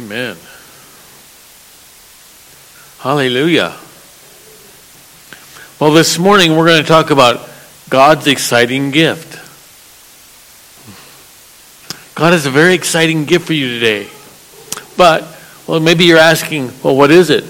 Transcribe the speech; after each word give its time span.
Amen. 0.00 0.34
Hallelujah. 3.00 3.76
Well, 5.78 5.92
this 5.92 6.18
morning 6.18 6.56
we're 6.56 6.68
going 6.68 6.80
to 6.80 6.88
talk 6.88 7.10
about 7.10 7.46
God's 7.90 8.26
exciting 8.26 8.92
gift. 8.92 9.34
God 12.14 12.32
has 12.32 12.46
a 12.46 12.50
very 12.50 12.72
exciting 12.72 13.26
gift 13.26 13.46
for 13.46 13.52
you 13.52 13.78
today. 13.78 14.08
But, 14.96 15.38
well, 15.66 15.80
maybe 15.80 16.04
you're 16.04 16.16
asking, 16.16 16.72
well, 16.82 16.96
what 16.96 17.10
is 17.10 17.28
it? 17.28 17.44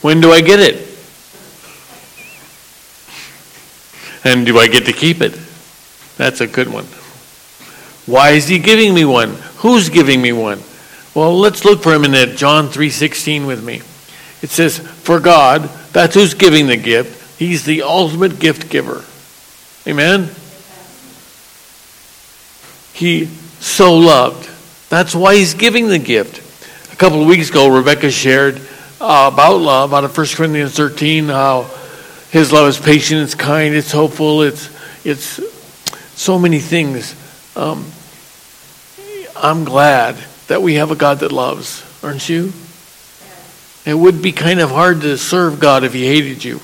When 0.00 0.22
do 0.22 0.32
I 0.32 0.40
get 0.40 0.60
it? 0.60 0.76
And 4.24 4.46
do 4.46 4.58
I 4.58 4.66
get 4.68 4.86
to 4.86 4.94
keep 4.94 5.20
it? 5.20 5.38
That's 6.16 6.40
a 6.40 6.46
good 6.46 6.72
one. 6.72 6.86
Why 8.06 8.30
is 8.30 8.48
he 8.48 8.58
giving 8.58 8.94
me 8.94 9.04
one? 9.04 9.36
Who's 9.62 9.88
giving 9.88 10.20
me 10.20 10.32
one? 10.32 10.60
Well, 11.14 11.38
let's 11.38 11.64
look 11.64 11.82
for 11.84 11.94
him 11.94 12.04
in 12.04 12.36
John 12.36 12.68
3:16 12.68 13.46
with 13.46 13.62
me. 13.62 13.80
It 14.42 14.50
says, 14.50 14.80
"For 15.04 15.20
God, 15.20 15.70
that's 15.92 16.14
who's 16.14 16.34
giving 16.34 16.66
the 16.66 16.76
gift. 16.76 17.38
He's 17.38 17.62
the 17.62 17.82
ultimate 17.82 18.40
gift 18.40 18.68
giver." 18.68 19.04
Amen. 19.86 20.30
He 22.92 23.28
so 23.60 23.96
loved. 23.96 24.48
That's 24.88 25.14
why 25.14 25.36
he's 25.36 25.54
giving 25.54 25.86
the 25.86 25.98
gift. 25.98 26.40
A 26.92 26.96
couple 26.96 27.22
of 27.22 27.28
weeks 27.28 27.48
ago, 27.48 27.68
Rebecca 27.68 28.10
shared 28.10 28.60
uh, 29.00 29.30
about 29.32 29.56
love 29.60 29.94
out 29.94 30.02
of 30.02 30.16
1 30.16 30.26
Corinthians 30.34 30.72
13, 30.72 31.28
how 31.28 31.70
his 32.30 32.52
love 32.52 32.68
is 32.68 32.78
patient, 32.78 33.22
it's 33.22 33.34
kind, 33.34 33.74
it's 33.74 33.92
hopeful, 33.92 34.42
it's, 34.42 34.68
it's 35.04 35.40
so 36.14 36.38
many 36.38 36.58
things. 36.58 37.14
Um, 37.56 37.86
I'm 39.42 39.64
glad 39.64 40.14
that 40.46 40.62
we 40.62 40.74
have 40.74 40.92
a 40.92 40.94
God 40.94 41.18
that 41.18 41.32
loves, 41.32 41.84
aren't 42.02 42.28
you? 42.28 42.52
It 43.84 43.94
would 43.94 44.22
be 44.22 44.30
kind 44.30 44.60
of 44.60 44.70
hard 44.70 45.00
to 45.00 45.18
serve 45.18 45.58
God 45.58 45.82
if 45.82 45.92
he 45.92 46.06
hated 46.06 46.44
you. 46.44 46.60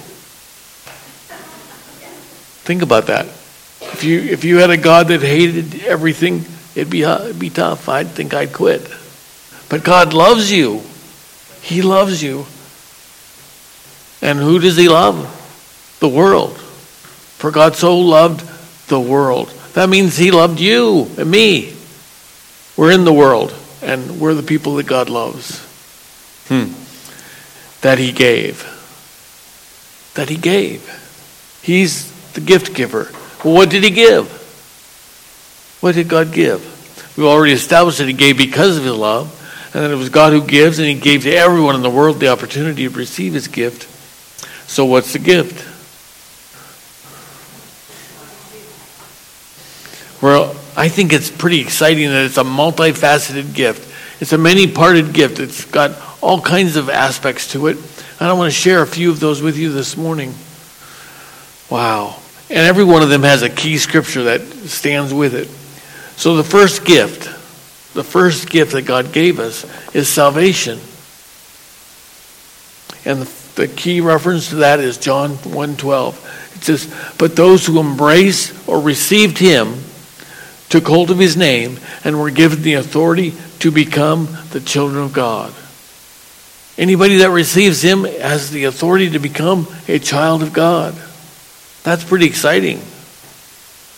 Think 2.65 2.83
about 2.83 3.07
that. 3.07 3.27
If 3.27 4.05
you 4.05 4.21
if 4.21 4.45
you 4.45 4.59
had 4.59 4.71
a 4.71 4.77
God 4.77 5.09
that 5.09 5.23
hated 5.23 5.83
everything, 5.83 6.45
it'd 6.77 6.89
be 6.89 7.05
uh, 7.05 7.25
it'd 7.25 7.39
be 7.41 7.51
tough. 7.51 7.89
I'd 7.89 8.09
think 8.09 8.33
I'd 8.33 8.53
quit. 8.53 8.83
But 9.69 9.83
God 9.83 10.15
loves 10.15 10.53
you. 10.53 10.83
He 11.63 11.83
loves 11.83 12.23
you. 12.23 12.47
And 14.23 14.39
who 14.39 14.61
does 14.61 14.77
he 14.77 14.89
love? 14.89 15.17
The 15.99 16.09
world. 16.09 16.57
For 16.57 17.51
God 17.51 17.75
so 17.75 17.99
loved 17.99 18.49
the 18.89 19.01
world. 19.01 19.49
That 19.75 19.89
means 19.89 20.17
he 20.17 20.31
loved 20.31 20.61
you 20.61 21.11
and 21.19 21.29
me. 21.29 21.75
We're 22.79 22.93
in 22.93 23.05
the 23.05 23.13
world, 23.13 23.53
and 23.83 24.21
we're 24.21 24.35
the 24.35 24.43
people 24.45 24.77
that 24.77 24.87
God 24.87 25.11
loves. 25.11 25.59
Hmm. 26.47 26.73
That 27.81 27.99
he 27.99 28.13
gave. 28.13 28.63
That 30.15 30.29
he 30.29 30.37
gave. 30.37 30.89
He's 31.61 32.13
the 32.35 32.41
gift 32.41 32.77
giver. 32.77 33.11
Well, 33.45 33.55
what 33.55 33.69
did 33.69 33.83
he 33.83 33.91
give? 33.91 34.31
What 35.81 35.97
did 35.97 36.09
God 36.09 36.33
give? 36.33 37.17
We've 37.17 37.27
already 37.27 37.53
established 37.53 37.99
that 37.99 38.07
he 38.07 38.13
gave 38.13 38.39
because 38.39 38.77
of 38.77 38.85
his 38.85 38.95
love, 38.95 39.35
and 39.75 39.83
that 39.83 39.91
it 39.91 39.97
was 39.97 40.09
God 40.09 40.33
who 40.33 40.47
gives, 40.47 40.79
and 40.79 40.87
he 40.87 40.95
gave 40.95 41.25
to 41.25 41.35
everyone 41.35 41.75
in 41.75 41.83
the 41.83 41.91
world 41.91 42.21
the 42.21 42.29
opportunity 42.29 42.89
to 42.89 42.95
receive 42.95 43.35
his 43.35 43.49
gift. 43.49 43.89
So, 44.71 44.85
what's 44.85 45.13
the 45.13 45.19
gift? 45.19 45.65
Well, 50.23 50.55
I 50.79 50.89
think 50.89 51.13
it's 51.13 51.29
pretty 51.29 51.61
exciting 51.61 52.09
that 52.09 52.27
it's 52.27 52.39
a 52.39 52.45
multifaceted 52.45 53.53
gift. 53.53 53.93
It's 54.23 54.33
a 54.33 54.39
many 54.39 54.69
parted 54.69 55.13
gift. 55.13 55.41
It's 55.41 55.65
got 55.65 56.01
all 56.21 56.41
kinds 56.41 56.77
of 56.77 56.89
aspects 56.89 57.51
to 57.51 57.67
it. 57.67 57.77
And 58.21 58.29
I 58.29 58.33
want 58.35 58.53
to 58.53 58.57
share 58.57 58.81
a 58.81 58.87
few 58.87 59.11
of 59.11 59.19
those 59.19 59.43
with 59.43 59.59
you 59.59 59.73
this 59.73 59.97
morning. 59.97 60.33
Wow. 61.69 62.21
And 62.49 62.61
every 62.61 62.85
one 62.85 63.03
of 63.03 63.09
them 63.09 63.25
has 63.25 63.43
a 63.43 63.51
key 63.51 63.77
scripture 63.77 64.23
that 64.25 64.43
stands 64.43 65.13
with 65.13 65.35
it. 65.35 65.49
So 66.17 66.37
the 66.37 66.45
first 66.45 66.85
gift, 66.85 67.25
the 67.95 68.05
first 68.05 68.49
gift 68.49 68.71
that 68.71 68.83
God 68.83 69.13
gave 69.13 69.41
us 69.41 69.65
is 69.97 70.09
salvation. 70.09 70.79
And 73.05 73.23
the, 73.57 73.67
key 73.67 74.01
reference 74.01 74.51
to 74.51 74.57
that 74.57 74.79
is 74.79 74.97
John 74.97 75.31
1:12. 75.39 76.15
It 76.55 76.63
says, 76.63 76.89
"But 77.19 77.35
those 77.35 77.67
who 77.67 77.81
embrace 77.81 78.53
or 78.69 78.81
received 78.81 79.39
him 79.39 79.83
took 80.69 80.87
hold 80.87 81.11
of 81.11 81.19
his 81.19 81.37
name 81.37 81.79
and 82.05 82.21
were 82.21 82.31
given 82.31 82.63
the 82.63 82.75
authority 82.75 83.35
to 83.61 83.71
become 83.71 84.29
the 84.51 84.61
children 84.61 85.03
of 85.03 85.13
God." 85.13 85.53
Anybody 86.77 87.17
that 87.19 87.31
receives 87.31 87.83
him 87.83 88.05
has 88.05 88.51
the 88.51 88.65
authority 88.65 89.11
to 89.11 89.19
become 89.19 89.67
a 89.89 89.99
child 89.99 90.43
of 90.43 90.53
God. 90.53 90.95
That's 91.83 92.05
pretty 92.05 92.27
exciting, 92.27 92.81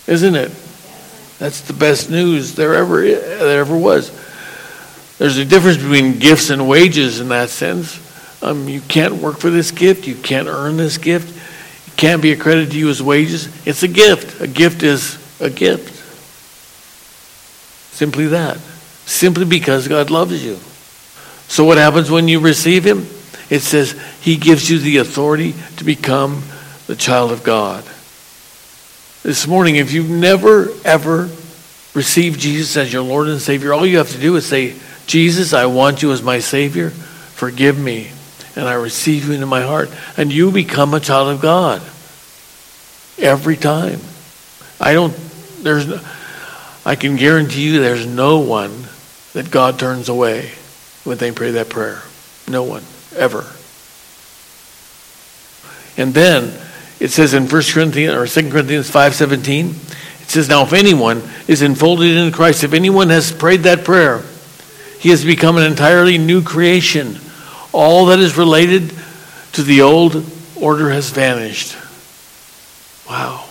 isn't 0.07 0.35
it? 0.35 0.51
That's 1.39 1.61
the 1.63 1.73
best 1.75 2.11
news 2.11 2.55
there 2.55 2.75
ever 2.75 3.03
there 3.03 3.61
ever 3.61 3.77
was. 3.77 4.11
There's 5.19 5.37
a 5.37 5.45
difference 5.45 5.77
between 5.77 6.19
gifts 6.19 6.49
and 6.49 6.67
wages 6.67 7.21
in 7.21 7.29
that 7.29 7.51
sense. 7.51 8.01
Um, 8.43 8.69
you 8.69 8.81
can't 8.81 9.17
work 9.17 9.39
for 9.39 9.51
this 9.51 9.71
gift. 9.71 10.07
You 10.07 10.15
can't 10.15 10.49
earn 10.49 10.79
this 10.79 10.97
gift. 10.97 11.37
It 11.89 11.97
can't 11.99 12.23
be 12.23 12.33
accredited 12.33 12.71
to 12.73 12.79
you 12.79 12.89
as 12.89 13.03
wages. 13.03 13.49
It's 13.67 13.83
a 13.83 13.89
gift. 13.89 14.41
A 14.41 14.47
gift 14.47 14.83
is 14.83 15.19
a 15.39 15.51
gift. 15.51 16.00
Simply 18.01 18.29
that. 18.29 18.57
Simply 19.05 19.45
because 19.45 19.87
God 19.87 20.11
loves 20.11 20.43
you. 20.43 20.55
So 21.49 21.65
what 21.65 21.77
happens 21.77 22.11
when 22.11 22.29
you 22.29 22.41
receive 22.41 22.83
Him? 22.83 23.01
It 23.51 23.61
says 23.61 23.93
He 24.23 24.39
gives 24.39 24.71
you 24.71 24.79
the 24.79 24.97
authority 24.97 25.55
to 25.77 25.85
become 25.85 26.43
the 26.87 26.97
child 26.97 27.31
of 27.31 27.45
God. 27.45 27.85
This 29.23 29.47
morning, 29.47 29.77
if 29.77 29.93
you've 29.93 30.09
never, 30.09 30.71
ever 30.83 31.29
received 31.93 32.41
Jesus 32.41 32.75
as 32.79 32.91
your 32.91 33.03
Lord 33.03 33.29
and 33.29 33.39
Savior, 33.39 33.75
all 33.75 33.85
you 33.85 33.99
have 33.99 34.13
to 34.13 34.19
do 34.19 34.35
is 34.37 34.47
say, 34.47 34.77
Jesus, 35.07 35.53
I 35.53 35.67
want 35.67 36.01
you 36.01 36.11
as 36.13 36.23
my 36.23 36.39
Savior. 36.39 36.89
Forgive 36.89 37.79
me. 37.79 38.11
And 38.57 38.67
I 38.67 38.73
receive 38.73 39.29
you 39.29 39.35
into 39.35 39.45
my 39.45 39.61
heart. 39.61 39.91
And 40.17 40.33
you 40.33 40.51
become 40.51 40.95
a 40.95 41.01
child 41.01 41.29
of 41.29 41.43
God. 41.43 41.83
Every 43.23 43.59
time. 43.59 44.01
I 44.81 44.95
don't, 44.95 45.15
there's, 45.63 45.87
no, 45.87 46.01
I 46.91 46.97
can 46.97 47.15
guarantee 47.15 47.67
you 47.67 47.81
there's 47.81 48.05
no 48.05 48.41
one 48.41 48.89
that 49.33 49.53
God 49.53 49.79
turns 49.79 50.09
away 50.09 50.51
when 51.05 51.19
they 51.19 51.31
pray 51.31 51.53
that 51.53 51.69
prayer. 51.69 52.03
No 52.49 52.65
one, 52.65 52.83
ever. 53.15 53.47
And 55.97 56.13
then, 56.13 56.53
it 56.99 57.13
says 57.13 57.33
in 57.33 57.47
1 57.47 57.63
Corinthians 57.73 58.17
or 58.17 58.27
2 58.27 58.51
Corinthians 58.51 58.91
5:17, 58.91 59.77
it 60.21 60.31
says, 60.33 60.49
"Now 60.49 60.65
if 60.65 60.73
anyone 60.73 61.23
is 61.47 61.63
enfolded 61.63 62.17
in 62.17 62.33
Christ, 62.33 62.65
if 62.65 62.73
anyone 62.73 63.11
has 63.11 63.31
prayed 63.31 63.63
that 63.63 63.85
prayer, 63.85 64.25
he 64.99 65.11
has 65.11 65.25
become 65.25 65.59
an 65.59 65.63
entirely 65.63 66.19
new 66.19 66.43
creation. 66.43 67.21
All 67.71 68.07
that 68.07 68.19
is 68.19 68.37
related 68.37 68.93
to 69.53 69.63
the 69.63 69.81
old 69.81 70.25
order 70.57 70.91
has 70.91 71.11
vanished." 71.11 71.77
Wow. 73.09 73.45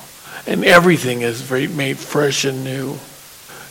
And 0.45 0.65
everything 0.65 1.21
is 1.21 1.49
made 1.49 1.99
fresh 1.99 2.43
and 2.43 2.65
new. 2.65 2.99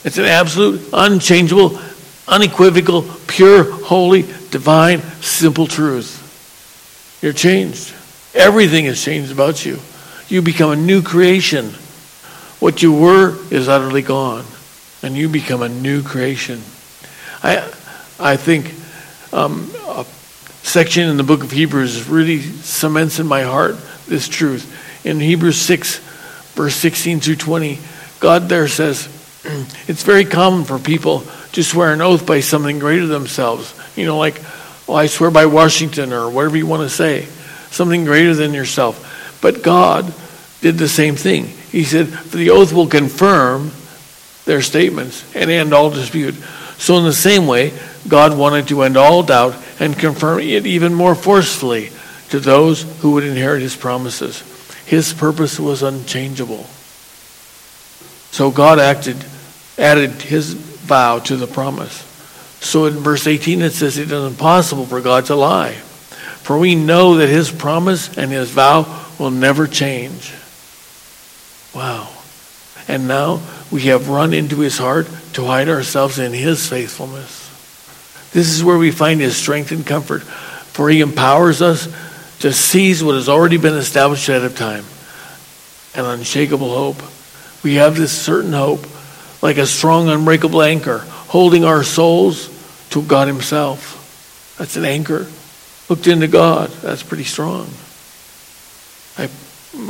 It's 0.08 0.16
an 0.16 0.24
absolute, 0.24 0.88
unchangeable, 0.90 1.78
unequivocal, 2.26 3.04
pure, 3.26 3.70
holy, 3.70 4.22
divine, 4.22 5.02
simple 5.20 5.66
truth. 5.66 7.18
You're 7.20 7.34
changed. 7.34 7.92
Everything 8.32 8.86
has 8.86 9.04
changed 9.04 9.30
about 9.30 9.66
you. 9.66 9.78
You 10.28 10.40
become 10.40 10.70
a 10.70 10.76
new 10.76 11.02
creation. 11.02 11.72
What 12.58 12.82
you 12.82 12.90
were 12.90 13.36
is 13.52 13.68
utterly 13.68 14.00
gone, 14.00 14.46
and 15.02 15.14
you 15.14 15.28
become 15.28 15.60
a 15.60 15.68
new 15.68 16.02
creation. 16.02 16.62
I, 17.42 17.70
I 18.18 18.38
think 18.38 18.72
um, 19.30 19.70
a 19.88 20.06
section 20.62 21.10
in 21.10 21.18
the 21.18 21.22
book 21.22 21.44
of 21.44 21.50
Hebrews 21.50 22.08
really 22.08 22.40
cements 22.40 23.18
in 23.18 23.26
my 23.26 23.42
heart 23.42 23.76
this 24.06 24.26
truth. 24.26 25.04
In 25.04 25.20
Hebrews 25.20 25.60
6, 25.60 25.98
verse 26.54 26.76
16 26.76 27.20
through 27.20 27.36
20, 27.36 27.78
God 28.20 28.48
there 28.48 28.68
says, 28.68 29.10
it's 29.88 30.02
very 30.02 30.24
common 30.24 30.64
for 30.64 30.78
people 30.78 31.24
to 31.52 31.62
swear 31.62 31.92
an 31.92 32.00
oath 32.00 32.26
by 32.26 32.40
something 32.40 32.78
greater 32.78 33.06
than 33.06 33.20
themselves. 33.22 33.74
You 33.96 34.06
know, 34.06 34.18
like, 34.18 34.40
well, 34.86 34.96
I 34.96 35.06
swear 35.06 35.30
by 35.30 35.46
Washington 35.46 36.12
or 36.12 36.30
whatever 36.30 36.56
you 36.56 36.66
want 36.66 36.82
to 36.82 36.90
say 36.90 37.26
something 37.70 38.04
greater 38.04 38.34
than 38.34 38.54
yourself. 38.54 39.38
But 39.40 39.62
God 39.62 40.12
did 40.60 40.78
the 40.78 40.88
same 40.88 41.16
thing. 41.16 41.46
He 41.70 41.84
said, 41.84 42.06
the 42.06 42.50
oath 42.50 42.72
will 42.72 42.86
confirm 42.86 43.70
their 44.44 44.62
statements 44.62 45.24
and 45.34 45.50
end 45.50 45.72
all 45.72 45.90
dispute. 45.90 46.34
So, 46.78 46.96
in 46.96 47.04
the 47.04 47.12
same 47.12 47.46
way, 47.46 47.72
God 48.06 48.36
wanted 48.36 48.68
to 48.68 48.82
end 48.82 48.96
all 48.96 49.22
doubt 49.22 49.56
and 49.78 49.98
confirm 49.98 50.40
it 50.40 50.66
even 50.66 50.94
more 50.94 51.14
forcefully 51.14 51.90
to 52.30 52.40
those 52.40 52.82
who 53.00 53.12
would 53.12 53.24
inherit 53.24 53.62
his 53.62 53.76
promises. 53.76 54.42
His 54.86 55.12
purpose 55.12 55.60
was 55.60 55.82
unchangeable. 55.82 56.64
So, 58.30 58.50
God 58.50 58.78
acted, 58.78 59.16
added 59.78 60.10
his 60.22 60.52
vow 60.54 61.20
to 61.20 61.36
the 61.36 61.46
promise. 61.46 62.04
So 62.60 62.86
in 62.86 62.94
verse 62.94 63.26
18 63.26 63.62
it 63.62 63.70
says 63.72 63.98
it 63.98 64.10
is 64.10 64.24
impossible 64.24 64.84
for 64.86 65.00
God 65.00 65.26
to 65.26 65.34
lie. 65.34 65.72
For 65.72 66.58
we 66.58 66.74
know 66.74 67.16
that 67.16 67.28
his 67.28 67.50
promise 67.50 68.16
and 68.16 68.30
his 68.30 68.50
vow 68.50 69.06
will 69.18 69.30
never 69.30 69.66
change. 69.66 70.32
Wow. 71.74 72.08
And 72.88 73.06
now 73.06 73.42
we 73.70 73.82
have 73.82 74.08
run 74.08 74.32
into 74.32 74.60
his 74.60 74.78
heart 74.78 75.08
to 75.34 75.44
hide 75.44 75.68
ourselves 75.68 76.18
in 76.18 76.32
his 76.32 76.66
faithfulness. 76.66 77.46
This 78.32 78.50
is 78.50 78.64
where 78.64 78.78
we 78.78 78.90
find 78.90 79.20
his 79.20 79.36
strength 79.36 79.72
and 79.72 79.86
comfort, 79.86 80.22
for 80.22 80.88
he 80.88 81.00
empowers 81.00 81.60
us 81.60 81.86
to 82.40 82.52
seize 82.52 83.02
what 83.02 83.14
has 83.14 83.28
already 83.28 83.56
been 83.56 83.74
established 83.74 84.28
ahead 84.28 84.44
of 84.44 84.56
time 84.56 84.84
an 85.94 86.04
unshakable 86.04 86.72
hope. 86.72 87.02
We 87.64 87.74
have 87.74 87.96
this 87.96 88.16
certain 88.16 88.52
hope, 88.52 88.86
like 89.42 89.58
a 89.58 89.66
strong, 89.66 90.08
unbreakable 90.08 90.62
anchor, 90.62 90.98
holding 90.98 91.64
our 91.64 91.82
souls 91.82 92.48
to 92.90 93.02
God 93.02 93.28
Himself. 93.28 94.56
That's 94.58 94.76
an 94.76 94.84
anchor. 94.84 95.26
Hooked 95.88 96.06
into 96.06 96.26
God. 96.26 96.70
That's 96.82 97.02
pretty 97.02 97.24
strong. 97.24 97.70
I, 99.16 99.30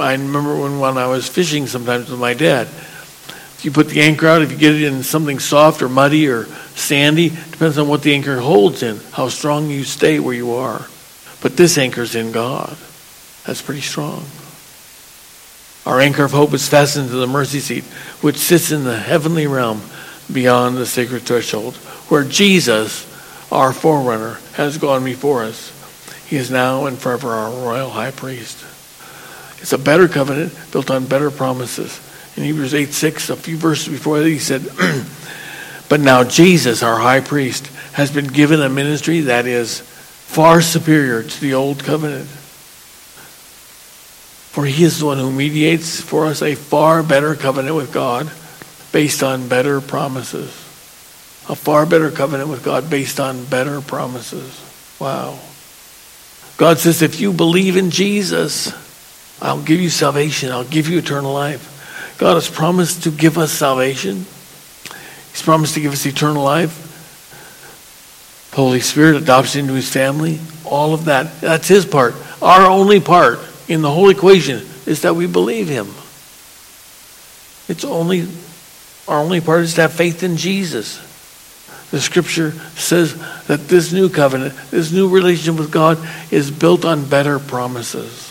I 0.00 0.12
remember 0.12 0.60
when, 0.60 0.78
when 0.78 0.98
I 0.98 1.06
was 1.06 1.28
fishing 1.28 1.66
sometimes 1.66 2.10
with 2.10 2.20
my 2.20 2.34
dad. 2.34 2.66
If 2.66 3.64
you 3.64 3.72
put 3.72 3.88
the 3.88 4.02
anchor 4.02 4.28
out, 4.28 4.42
if 4.42 4.52
you 4.52 4.58
get 4.58 4.74
it 4.74 4.82
in 4.82 5.02
something 5.02 5.40
soft 5.40 5.82
or 5.82 5.88
muddy 5.88 6.28
or 6.28 6.44
sandy, 6.76 7.30
depends 7.30 7.76
on 7.76 7.88
what 7.88 8.02
the 8.02 8.14
anchor 8.14 8.38
holds 8.38 8.84
in, 8.84 9.00
how 9.12 9.28
strong 9.28 9.68
you 9.68 9.82
stay 9.82 10.20
where 10.20 10.34
you 10.34 10.52
are. 10.52 10.86
But 11.42 11.56
this 11.56 11.76
anchor's 11.76 12.14
in 12.14 12.30
God. 12.30 12.76
That's 13.44 13.62
pretty 13.62 13.80
strong. 13.80 14.24
Our 15.88 16.00
anchor 16.00 16.25
of 16.25 16.32
hope 16.32 16.52
is 16.52 16.69
fastened 16.69 17.08
to 17.08 17.17
the 17.17 17.26
mercy 17.26 17.61
seat, 17.61 17.85
which 18.20 18.37
sits 18.37 18.73
in 18.73 18.85
the 18.85 18.99
heavenly 18.99 19.46
realm 19.46 19.81
beyond 20.31 20.76
the 20.76 20.85
sacred 20.85 21.23
threshold, 21.23 21.76
where 22.11 22.25
Jesus, 22.25 23.06
our 23.50 23.73
forerunner, 23.73 24.38
has 24.52 24.76
gone 24.76 25.02
before 25.02 25.44
us. 25.44 25.73
He 26.29 26.37
is 26.37 26.50
now 26.50 26.85
and 26.85 26.99
forever 26.99 27.31
our 27.31 27.50
royal 27.50 27.88
high 27.88 28.11
priest. 28.11 28.67
It's 29.62 29.73
a 29.73 29.79
better 29.79 30.08
covenant 30.08 30.55
built 30.73 30.90
on 30.90 31.06
better 31.06 31.31
promises. 31.31 31.99
In 32.37 32.44
Hebrews 32.44 32.75
8 32.75 32.93
6, 32.93 33.31
a 33.31 33.37
few 33.37 33.56
verses 33.56 33.88
before 33.88 34.19
that, 34.19 34.29
he 34.29 34.38
said, 34.38 34.69
But 35.88 36.00
now 36.00 36.23
Jesus, 36.23 36.82
our 36.82 36.99
high 36.99 37.20
priest, 37.20 37.69
has 37.94 38.11
been 38.11 38.26
given 38.26 38.61
a 38.61 38.69
ministry 38.69 39.20
that 39.20 39.46
is 39.46 39.81
far 39.81 40.61
superior 40.61 41.23
to 41.23 41.41
the 41.41 41.55
old 41.55 41.82
covenant. 41.82 42.29
For 44.58 44.66
he 44.66 44.82
is 44.82 44.99
the 44.99 45.06
one 45.06 45.19
who 45.19 45.31
mediates 45.31 46.00
for 46.00 46.26
us 46.26 46.43
a 46.43 46.56
far 46.56 47.05
better 47.05 47.37
covenant 47.37 47.76
with 47.76 47.93
God 47.93 48.28
based 48.90 49.22
on 49.22 49.46
better 49.46 49.81
promises. 49.81 50.49
A 51.49 51.55
far 51.55 51.87
better 51.87 52.10
covenant 52.10 52.50
with 52.50 52.64
God 52.64 52.90
based 52.90 53.20
on 53.20 53.44
better 53.44 53.81
promises. 53.81 54.60
Wow. 54.99 55.38
God 56.56 56.78
says, 56.78 57.02
if 57.02 57.20
you 57.20 57.32
believe 57.32 57.76
in 57.76 57.90
Jesus, 57.90 58.72
I'll 59.40 59.62
give 59.62 59.81
you 59.81 59.90
salvation. 59.90 60.50
I'll 60.50 60.64
give 60.64 60.88
you 60.88 60.99
eternal 60.99 61.32
life. 61.32 62.16
God 62.19 62.34
has 62.34 62.50
promised 62.50 63.05
to 63.05 63.12
give 63.12 63.38
us 63.38 63.52
salvation. 63.52 64.26
He's 65.31 65.43
promised 65.44 65.75
to 65.75 65.81
give 65.81 65.93
us 65.93 66.05
eternal 66.05 66.43
life. 66.43 66.75
The 68.50 68.56
Holy 68.56 68.81
Spirit 68.81 69.22
adoption 69.22 69.60
into 69.60 69.75
his 69.75 69.88
family, 69.88 70.40
all 70.64 70.94
of 70.94 71.05
that. 71.05 71.40
That's 71.40 71.69
his 71.69 71.87
part. 71.87 72.16
Our 72.43 72.66
only 72.69 72.99
part 72.99 73.38
in 73.69 73.82
the 73.82 73.91
whole 73.91 74.09
equation 74.09 74.67
is 74.87 75.03
that 75.03 75.15
we 75.15 75.26
believe 75.26 75.69
him. 75.69 75.87
It's 77.69 77.85
only 77.85 78.26
our 79.06 79.20
only 79.20 79.41
part 79.41 79.62
is 79.62 79.75
to 79.75 79.82
have 79.82 79.93
faith 79.93 80.23
in 80.23 80.37
Jesus. 80.37 80.99
The 81.91 82.00
scripture 82.00 82.50
says 82.76 83.17
that 83.47 83.69
this 83.69 83.93
new 83.93 84.11
covenant, 84.11 84.55
this 84.70 84.93
new 84.93 85.09
relationship 85.09 85.59
with 85.59 85.70
God 85.70 85.99
is 86.31 86.50
built 86.50 86.85
on 86.85 87.09
better 87.09 87.38
promises. 87.38 88.26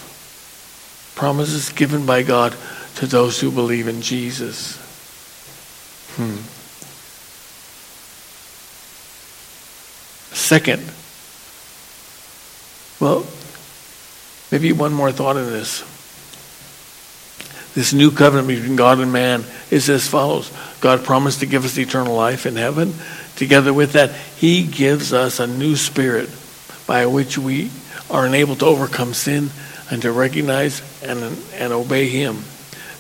Promises 1.16 1.72
given 1.72 2.06
by 2.06 2.22
God 2.22 2.56
to 2.98 3.08
those 3.08 3.40
who 3.40 3.50
believe 3.50 3.88
in 3.88 4.04
Jesus. 4.04 4.78
Hmm. 6.16 6.38
Second, 10.36 10.84
well, 13.00 13.26
maybe 14.52 14.72
one 14.72 14.94
more 14.94 15.12
thought 15.12 15.38
in 15.38 15.46
this. 15.46 15.82
This 17.74 17.94
new 17.94 18.10
covenant 18.12 18.48
between 18.48 18.76
God 18.76 19.00
and 19.00 19.14
man 19.14 19.44
is 19.70 19.90
as 19.90 20.08
follows 20.08 20.52
God 20.82 21.04
promised 21.04 21.40
to 21.40 21.46
give 21.46 21.66
us 21.66 21.78
eternal 21.78 22.16
life 22.16 22.46
in 22.46 22.56
heaven. 22.56 22.94
Together 23.36 23.74
with 23.74 23.94
that, 23.94 24.12
He 24.38 24.64
gives 24.64 25.14
us 25.14 25.40
a 25.40 25.48
new 25.48 25.76
spirit 25.76 26.30
by 26.86 27.06
which 27.06 27.38
we 27.38 27.72
are 28.10 28.26
enabled 28.26 28.60
to 28.60 28.66
overcome 28.66 29.14
sin 29.14 29.50
and 29.92 30.02
to 30.02 30.12
recognize 30.12 30.82
and, 31.04 31.20
and 31.54 31.74
obey 31.74 32.10
Him. 32.10 32.44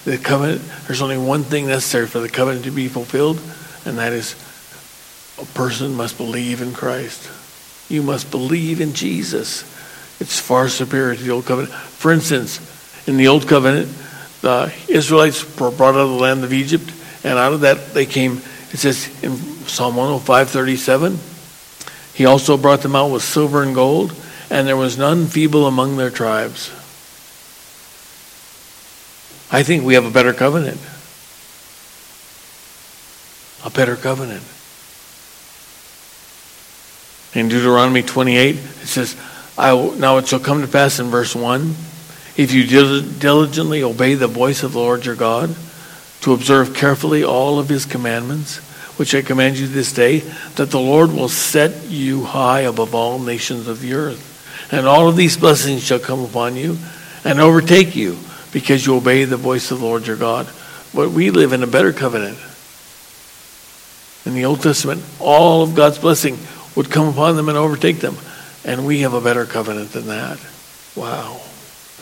The 0.05 0.17
covenant, 0.17 0.61
there's 0.85 1.01
only 1.01 1.17
one 1.17 1.43
thing 1.43 1.67
necessary 1.67 2.07
for 2.07 2.19
the 2.19 2.29
covenant 2.29 2.65
to 2.65 2.71
be 2.71 2.87
fulfilled, 2.87 3.41
and 3.85 3.97
that 3.97 4.13
is 4.13 4.35
a 5.39 5.45
person 5.45 5.95
must 5.95 6.17
believe 6.17 6.61
in 6.61 6.73
Christ. 6.73 7.29
You 7.89 8.03
must 8.03 8.31
believe 8.31 8.81
in 8.81 8.93
Jesus. 8.93 9.63
It's 10.19 10.39
far 10.39 10.67
superior 10.69 11.15
to 11.15 11.23
the 11.23 11.31
Old 11.31 11.45
Covenant. 11.45 11.73
For 11.73 12.11
instance, 12.11 12.59
in 13.07 13.17
the 13.17 13.27
Old 13.27 13.47
Covenant, 13.47 13.89
the 14.41 14.73
Israelites 14.87 15.43
were 15.59 15.71
brought 15.71 15.95
out 15.95 16.01
of 16.01 16.09
the 16.09 16.15
land 16.15 16.43
of 16.43 16.53
Egypt, 16.53 16.91
and 17.23 17.37
out 17.37 17.53
of 17.53 17.61
that 17.61 17.93
they 17.93 18.05
came, 18.05 18.37
it 18.71 18.77
says 18.77 19.07
in 19.23 19.37
Psalm 19.67 19.95
105 19.95 20.49
37, 20.49 21.19
He 22.13 22.25
also 22.25 22.57
brought 22.57 22.81
them 22.81 22.95
out 22.95 23.11
with 23.11 23.23
silver 23.23 23.61
and 23.63 23.75
gold, 23.75 24.13
and 24.49 24.67
there 24.67 24.77
was 24.77 24.97
none 24.97 25.27
feeble 25.27 25.67
among 25.67 25.97
their 25.97 26.09
tribes. 26.09 26.69
I 29.49 29.63
think 29.63 29.83
we 29.83 29.93
have 29.93 30.05
a 30.05 30.11
better 30.11 30.33
covenant. 30.33 30.79
A 33.65 33.69
better 33.69 33.95
covenant. 33.95 34.43
In 37.33 37.49
Deuteronomy 37.49 38.03
28, 38.03 38.55
it 38.55 38.59
says, 38.87 39.15
I 39.57 39.73
Now 39.97 40.17
it 40.17 40.27
shall 40.27 40.39
come 40.39 40.61
to 40.61 40.67
pass 40.67 40.99
in 40.99 41.07
verse 41.07 41.35
1 41.35 41.75
if 42.37 42.53
you 42.53 42.67
diligently 42.67 43.81
obey 43.81 44.13
the 44.13 44.27
voice 44.27 44.61
of 44.61 44.73
the 44.73 44.79
Lord 44.79 45.05
your 45.05 45.15
God, 45.15 45.55
to 46.21 46.33
observe 46.33 46.75
carefully 46.75 47.23
all 47.23 47.57
of 47.57 47.67
his 47.67 47.85
commandments, 47.85 48.57
which 48.97 49.15
I 49.15 49.23
command 49.23 49.57
you 49.57 49.67
this 49.67 49.91
day, 49.91 50.19
that 50.55 50.69
the 50.69 50.79
Lord 50.79 51.11
will 51.11 51.29
set 51.29 51.85
you 51.85 52.23
high 52.25 52.61
above 52.61 52.93
all 52.93 53.17
nations 53.17 53.67
of 53.67 53.81
the 53.81 53.93
earth. 53.93 54.69
And 54.71 54.85
all 54.85 55.09
of 55.09 55.15
these 55.15 55.37
blessings 55.37 55.83
shall 55.83 55.99
come 55.99 56.23
upon 56.23 56.55
you 56.55 56.77
and 57.23 57.39
overtake 57.39 57.95
you, 57.95 58.17
because 58.51 58.85
you 58.85 58.95
obey 58.95 59.23
the 59.23 59.37
voice 59.37 59.71
of 59.71 59.79
the 59.79 59.85
Lord 59.85 60.05
your 60.05 60.17
God. 60.17 60.47
But 60.93 61.09
we 61.09 61.31
live 61.31 61.53
in 61.53 61.63
a 61.63 61.67
better 61.67 61.93
covenant. 61.93 62.37
In 64.25 64.35
the 64.35 64.45
Old 64.45 64.61
Testament, 64.61 65.03
all 65.19 65.63
of 65.63 65.73
God's 65.73 65.97
blessing 65.97 66.37
would 66.75 66.91
come 66.91 67.07
upon 67.07 67.35
them 67.35 67.49
and 67.49 67.57
overtake 67.57 67.99
them. 67.99 68.15
And 68.67 68.85
we 68.85 68.99
have 68.99 69.13
a 69.13 69.21
better 69.21 69.45
covenant 69.45 69.93
than 69.93 70.07
that. 70.07 70.37
Wow. 70.95 71.39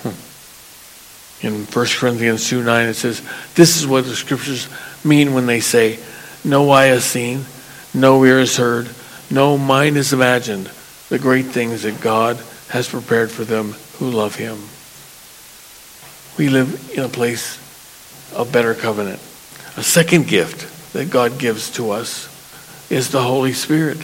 Hmm. 0.02 1.46
In 1.46 1.66
1 1.66 1.86
Corinthians 1.98 2.50
2 2.50 2.64
9, 2.64 2.88
it 2.88 2.96
says, 2.96 3.22
This 3.54 3.78
is 3.78 3.88
what 3.88 4.04
the 4.06 4.16
scriptures 4.16 4.68
mean 5.06 5.34
when 5.34 5.46
they 5.46 5.60
say, 5.60 6.00
No 6.44 6.72
eye 6.72 6.88
has 6.88 7.06
seen, 7.06 7.46
no 7.94 8.24
ear 8.26 8.40
has 8.40 8.58
heard, 8.58 8.90
no 9.30 9.58
mind 9.58 9.96
has 9.96 10.12
imagined 10.12 10.70
the 11.10 11.20
great 11.20 11.46
things 11.46 11.84
that 11.84 12.02
God 12.02 12.42
has 12.70 12.90
prepared 12.90 13.32
for 13.32 13.46
them 13.46 13.74
who 14.00 14.10
love 14.10 14.36
him. 14.36 14.58
We 16.38 16.50
live 16.50 16.92
in 16.98 17.04
a 17.04 17.10
place 17.10 17.62
of 18.34 18.52
better 18.52 18.74
covenant. 18.74 19.20
A 19.78 19.84
second 19.84 20.28
gift 20.28 20.94
that 20.94 21.10
God 21.12 21.38
gives 21.38 21.72
to 21.74 21.92
us 21.92 22.32
is 22.90 23.12
the 23.12 23.22
Holy 23.22 23.54
Spirit 23.54 24.00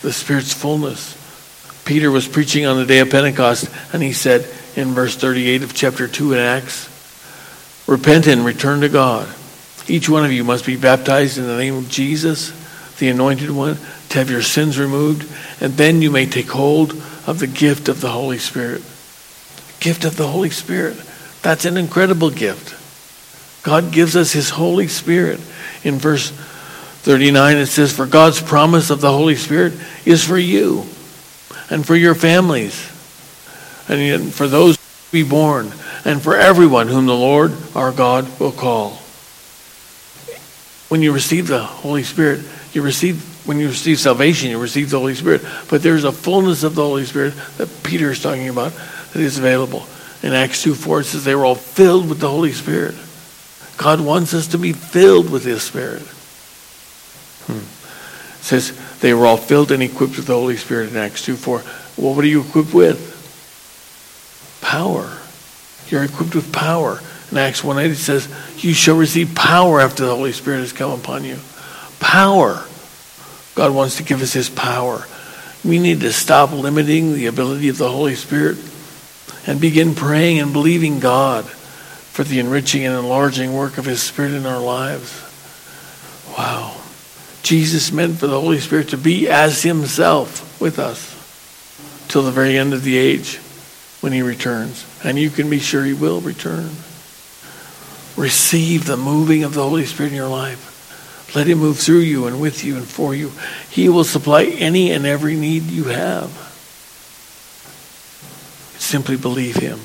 the 0.00 0.12
Spirit's 0.12 0.52
fullness. 0.52 1.21
Peter 1.84 2.10
was 2.10 2.28
preaching 2.28 2.64
on 2.64 2.76
the 2.76 2.86
day 2.86 3.00
of 3.00 3.10
Pentecost, 3.10 3.68
and 3.92 4.02
he 4.02 4.12
said 4.12 4.42
in 4.76 4.94
verse 4.94 5.16
38 5.16 5.62
of 5.62 5.74
chapter 5.74 6.06
2 6.06 6.34
in 6.34 6.38
Acts, 6.38 6.88
Repent 7.88 8.28
and 8.28 8.44
return 8.44 8.80
to 8.82 8.88
God. 8.88 9.28
Each 9.88 10.08
one 10.08 10.24
of 10.24 10.32
you 10.32 10.44
must 10.44 10.64
be 10.64 10.76
baptized 10.76 11.38
in 11.38 11.46
the 11.46 11.56
name 11.56 11.74
of 11.74 11.88
Jesus, 11.88 12.52
the 12.98 13.08
Anointed 13.08 13.50
One, 13.50 13.78
to 14.10 14.18
have 14.18 14.30
your 14.30 14.42
sins 14.42 14.78
removed, 14.78 15.28
and 15.60 15.72
then 15.74 16.00
you 16.00 16.10
may 16.10 16.26
take 16.26 16.50
hold 16.50 16.92
of 17.26 17.40
the 17.40 17.48
gift 17.48 17.88
of 17.88 18.00
the 18.00 18.10
Holy 18.10 18.38
Spirit. 18.38 18.82
Gift 19.80 20.04
of 20.04 20.16
the 20.16 20.28
Holy 20.28 20.50
Spirit. 20.50 20.96
That's 21.42 21.64
an 21.64 21.76
incredible 21.76 22.30
gift. 22.30 22.78
God 23.64 23.92
gives 23.92 24.14
us 24.14 24.32
His 24.32 24.50
Holy 24.50 24.86
Spirit. 24.86 25.40
In 25.82 25.98
verse 25.98 26.30
39, 26.30 27.56
it 27.56 27.66
says, 27.66 27.92
For 27.92 28.06
God's 28.06 28.40
promise 28.40 28.90
of 28.90 29.00
the 29.00 29.10
Holy 29.10 29.34
Spirit 29.34 29.72
is 30.04 30.24
for 30.24 30.38
you 30.38 30.86
and 31.70 31.86
for 31.86 31.96
your 31.96 32.14
families 32.14 32.88
and 33.88 34.32
for 34.32 34.46
those 34.48 34.76
to 34.76 35.12
be 35.12 35.22
born 35.22 35.72
and 36.04 36.22
for 36.22 36.36
everyone 36.36 36.88
whom 36.88 37.06
the 37.06 37.14
Lord 37.14 37.52
our 37.74 37.92
God 37.92 38.38
will 38.38 38.52
call. 38.52 38.98
when 40.88 41.02
you 41.02 41.12
receive 41.12 41.46
the 41.46 41.62
Holy 41.62 42.02
Spirit, 42.02 42.40
you 42.72 42.82
receive 42.82 43.28
when 43.46 43.58
you 43.58 43.68
receive 43.68 43.98
salvation, 43.98 44.50
you 44.50 44.58
receive 44.58 44.90
the 44.90 44.98
Holy 44.98 45.14
Spirit. 45.14 45.42
But 45.68 45.82
there's 45.82 46.04
a 46.04 46.12
fullness 46.12 46.62
of 46.62 46.74
the 46.74 46.82
Holy 46.82 47.04
Spirit 47.04 47.34
that 47.58 47.68
Peter 47.82 48.12
is 48.12 48.22
talking 48.22 48.48
about 48.48 48.72
that 49.12 49.20
is 49.20 49.38
available. 49.38 49.84
In 50.22 50.32
Acts 50.32 50.62
2 50.62 50.74
4, 50.74 51.00
it 51.00 51.04
says 51.04 51.24
they 51.24 51.34
were 51.34 51.44
all 51.44 51.56
filled 51.56 52.08
with 52.08 52.20
the 52.20 52.28
Holy 52.28 52.52
Spirit. 52.52 52.94
God 53.76 54.00
wants 54.00 54.34
us 54.34 54.48
to 54.48 54.58
be 54.58 54.72
filled 54.72 55.30
with 55.30 55.44
His 55.44 55.62
Spirit. 55.62 56.02
Says 58.52 58.98
they 58.98 59.14
were 59.14 59.24
all 59.24 59.38
filled 59.38 59.72
and 59.72 59.82
equipped 59.82 60.18
with 60.18 60.26
the 60.26 60.34
Holy 60.34 60.58
Spirit 60.58 60.90
in 60.90 60.96
Acts 60.98 61.24
2 61.24 61.36
4. 61.36 61.62
Well, 61.96 62.14
what 62.14 62.22
are 62.22 62.28
you 62.28 62.42
equipped 62.42 62.74
with? 62.74 63.08
Power. 64.60 65.18
You're 65.88 66.04
equipped 66.04 66.34
with 66.34 66.52
power. 66.52 67.00
In 67.30 67.38
Acts 67.38 67.64
1 67.64 67.78
8, 67.78 67.90
it 67.90 67.94
says, 67.94 68.28
You 68.58 68.74
shall 68.74 68.98
receive 68.98 69.34
power 69.34 69.80
after 69.80 70.04
the 70.04 70.14
Holy 70.14 70.32
Spirit 70.32 70.58
has 70.58 70.74
come 70.74 70.90
upon 70.90 71.24
you. 71.24 71.38
Power. 71.98 72.66
God 73.54 73.74
wants 73.74 73.96
to 73.96 74.02
give 74.02 74.20
us 74.20 74.34
His 74.34 74.50
power. 74.50 75.06
We 75.64 75.78
need 75.78 76.00
to 76.00 76.12
stop 76.12 76.52
limiting 76.52 77.14
the 77.14 77.28
ability 77.28 77.70
of 77.70 77.78
the 77.78 77.88
Holy 77.88 78.16
Spirit 78.16 78.58
and 79.46 79.62
begin 79.62 79.94
praying 79.94 80.40
and 80.40 80.52
believing 80.52 81.00
God 81.00 81.46
for 81.46 82.22
the 82.22 82.38
enriching 82.38 82.84
and 82.84 82.94
enlarging 82.94 83.54
work 83.54 83.78
of 83.78 83.86
His 83.86 84.02
Spirit 84.02 84.32
in 84.32 84.44
our 84.44 84.60
lives. 84.60 85.22
Wow. 86.36 86.81
Jesus 87.42 87.92
meant 87.92 88.18
for 88.18 88.26
the 88.26 88.40
Holy 88.40 88.60
Spirit 88.60 88.90
to 88.90 88.96
be 88.96 89.28
as 89.28 89.62
Himself 89.62 90.60
with 90.60 90.78
us 90.78 91.10
till 92.08 92.22
the 92.22 92.30
very 92.30 92.56
end 92.56 92.72
of 92.72 92.84
the 92.84 92.96
age 92.96 93.36
when 94.00 94.12
He 94.12 94.22
returns. 94.22 94.86
And 95.04 95.18
you 95.18 95.30
can 95.30 95.50
be 95.50 95.58
sure 95.58 95.84
He 95.84 95.94
will 95.94 96.20
return. 96.20 96.70
Receive 98.16 98.86
the 98.86 98.96
moving 98.96 99.42
of 99.44 99.54
the 99.54 99.62
Holy 99.62 99.86
Spirit 99.86 100.12
in 100.12 100.16
your 100.16 100.28
life. 100.28 100.72
Let 101.34 101.46
him 101.46 101.58
move 101.58 101.78
through 101.78 102.00
you 102.00 102.26
and 102.26 102.40
with 102.40 102.62
you 102.62 102.76
and 102.76 102.86
for 102.86 103.14
you. 103.14 103.32
He 103.70 103.88
will 103.88 104.04
supply 104.04 104.44
any 104.44 104.92
and 104.92 105.06
every 105.06 105.34
need 105.34 105.62
you 105.62 105.84
have. 105.84 106.28
Simply 108.78 109.16
believe 109.16 109.56
him. 109.56 109.78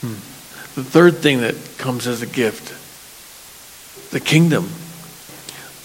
Hmm. 0.00 0.14
The 0.74 0.84
third 0.84 1.18
thing 1.18 1.42
that 1.42 1.56
comes 1.76 2.06
as 2.06 2.22
a 2.22 2.26
gift 2.26 2.74
the 4.10 4.20
kingdom. 4.20 4.70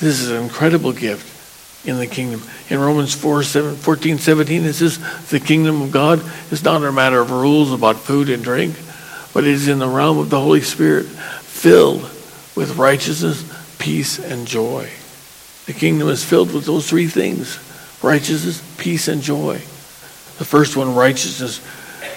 This 0.04 0.22
is 0.22 0.30
an 0.30 0.44
incredible 0.44 0.94
gift 0.94 1.88
in 1.88 1.98
the 1.98 2.08
kingdom. 2.08 2.42
In 2.70 2.80
Romans 2.80 3.14
4, 3.16 3.44
7, 3.44 3.76
14, 3.76 4.18
17, 4.18 4.66
it 4.66 4.74
says, 4.74 5.30
The 5.30 5.40
kingdom 5.40 5.82
of 5.82 5.92
God 5.92 6.22
is 6.52 6.64
not 6.64 6.84
a 6.84 6.92
matter 6.92 7.20
of 7.20 7.32
rules 7.32 7.72
about 7.72 7.98
food 7.98 8.30
and 8.30 8.44
drink, 8.44 8.76
but 9.34 9.44
it 9.44 9.52
is 9.52 9.68
in 9.68 9.80
the 9.80 9.88
realm 9.88 10.18
of 10.18 10.30
the 10.30 10.40
Holy 10.40 10.62
Spirit, 10.62 11.06
filled 11.06 12.02
with 12.56 12.76
righteousness 12.78 13.44
peace, 13.84 14.18
and 14.18 14.48
joy. 14.48 14.90
The 15.66 15.74
kingdom 15.74 16.08
is 16.08 16.24
filled 16.24 16.54
with 16.54 16.66
those 16.66 16.90
three 16.90 17.08
things 17.08 17.60
righteousness, 18.02 18.64
peace, 18.78 19.10
and 19.10 19.22
joy. 19.22 19.56
The 19.56 20.46
first 20.46 20.78
one, 20.78 20.96
righteousness, 20.96 21.60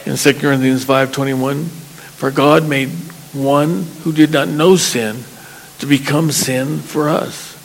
in 0.07 0.16
2 0.16 0.40
Corinthians 0.40 0.85
5.21, 0.85 1.66
For 1.66 2.31
God 2.31 2.69
made 2.69 2.88
one 3.33 3.83
who 4.02 4.12
did 4.12 4.31
not 4.31 4.49
know 4.49 4.76
sin 4.76 5.25
to 5.78 5.87
become 5.87 6.31
sin 6.31 6.78
for 6.78 7.09
us, 7.09 7.55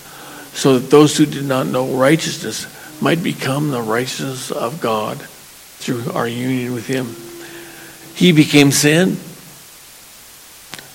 so 0.54 0.78
that 0.78 0.90
those 0.90 1.18
who 1.18 1.26
did 1.26 1.46
not 1.46 1.68
know 1.68 1.96
righteousness 1.96 2.68
might 3.02 3.24
become 3.24 3.72
the 3.72 3.82
righteousness 3.82 4.52
of 4.52 4.80
God 4.80 5.18
through 5.20 6.12
our 6.14 6.28
union 6.28 6.74
with 6.74 6.88
him. 6.88 7.16
He 8.16 8.32
became 8.32 8.72
sin 8.72 9.16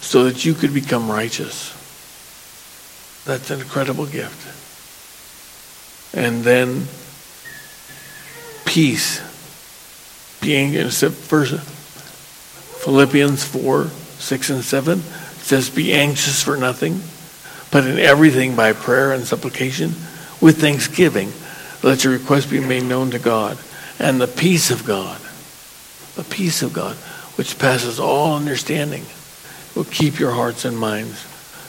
so 0.00 0.24
that 0.24 0.44
you 0.44 0.54
could 0.54 0.72
become 0.72 1.10
righteous. 1.10 1.72
That's 3.24 3.50
an 3.50 3.60
incredible 3.60 4.06
gift. 4.06 4.46
And 6.14 6.44
then 6.44 6.86
peace. 8.64 9.20
Being 10.40 10.74
first 10.90 11.58
Philippians 12.84 13.42
4, 13.42 13.84
6 13.86 14.50
and 14.50 14.62
7 14.62 15.00
says, 15.00 15.70
Be 15.70 15.92
anxious 15.92 16.42
for 16.42 16.56
nothing, 16.56 17.00
but 17.76 17.86
in 17.86 17.98
everything 17.98 18.56
by 18.56 18.72
prayer 18.72 19.12
and 19.12 19.26
supplication, 19.26 19.88
with 20.40 20.58
thanksgiving, 20.58 21.30
let 21.82 22.04
your 22.04 22.14
requests 22.14 22.46
be 22.46 22.58
made 22.58 22.84
known 22.84 23.10
to 23.10 23.18
God. 23.18 23.58
And 23.98 24.18
the 24.18 24.26
peace 24.26 24.70
of 24.70 24.86
God, 24.86 25.20
the 26.14 26.24
peace 26.24 26.62
of 26.62 26.72
God, 26.72 26.96
which 27.36 27.58
passes 27.58 28.00
all 28.00 28.34
understanding, 28.34 29.04
will 29.74 29.84
keep 29.84 30.18
your 30.18 30.30
hearts 30.30 30.64
and 30.64 30.78
minds 30.78 31.22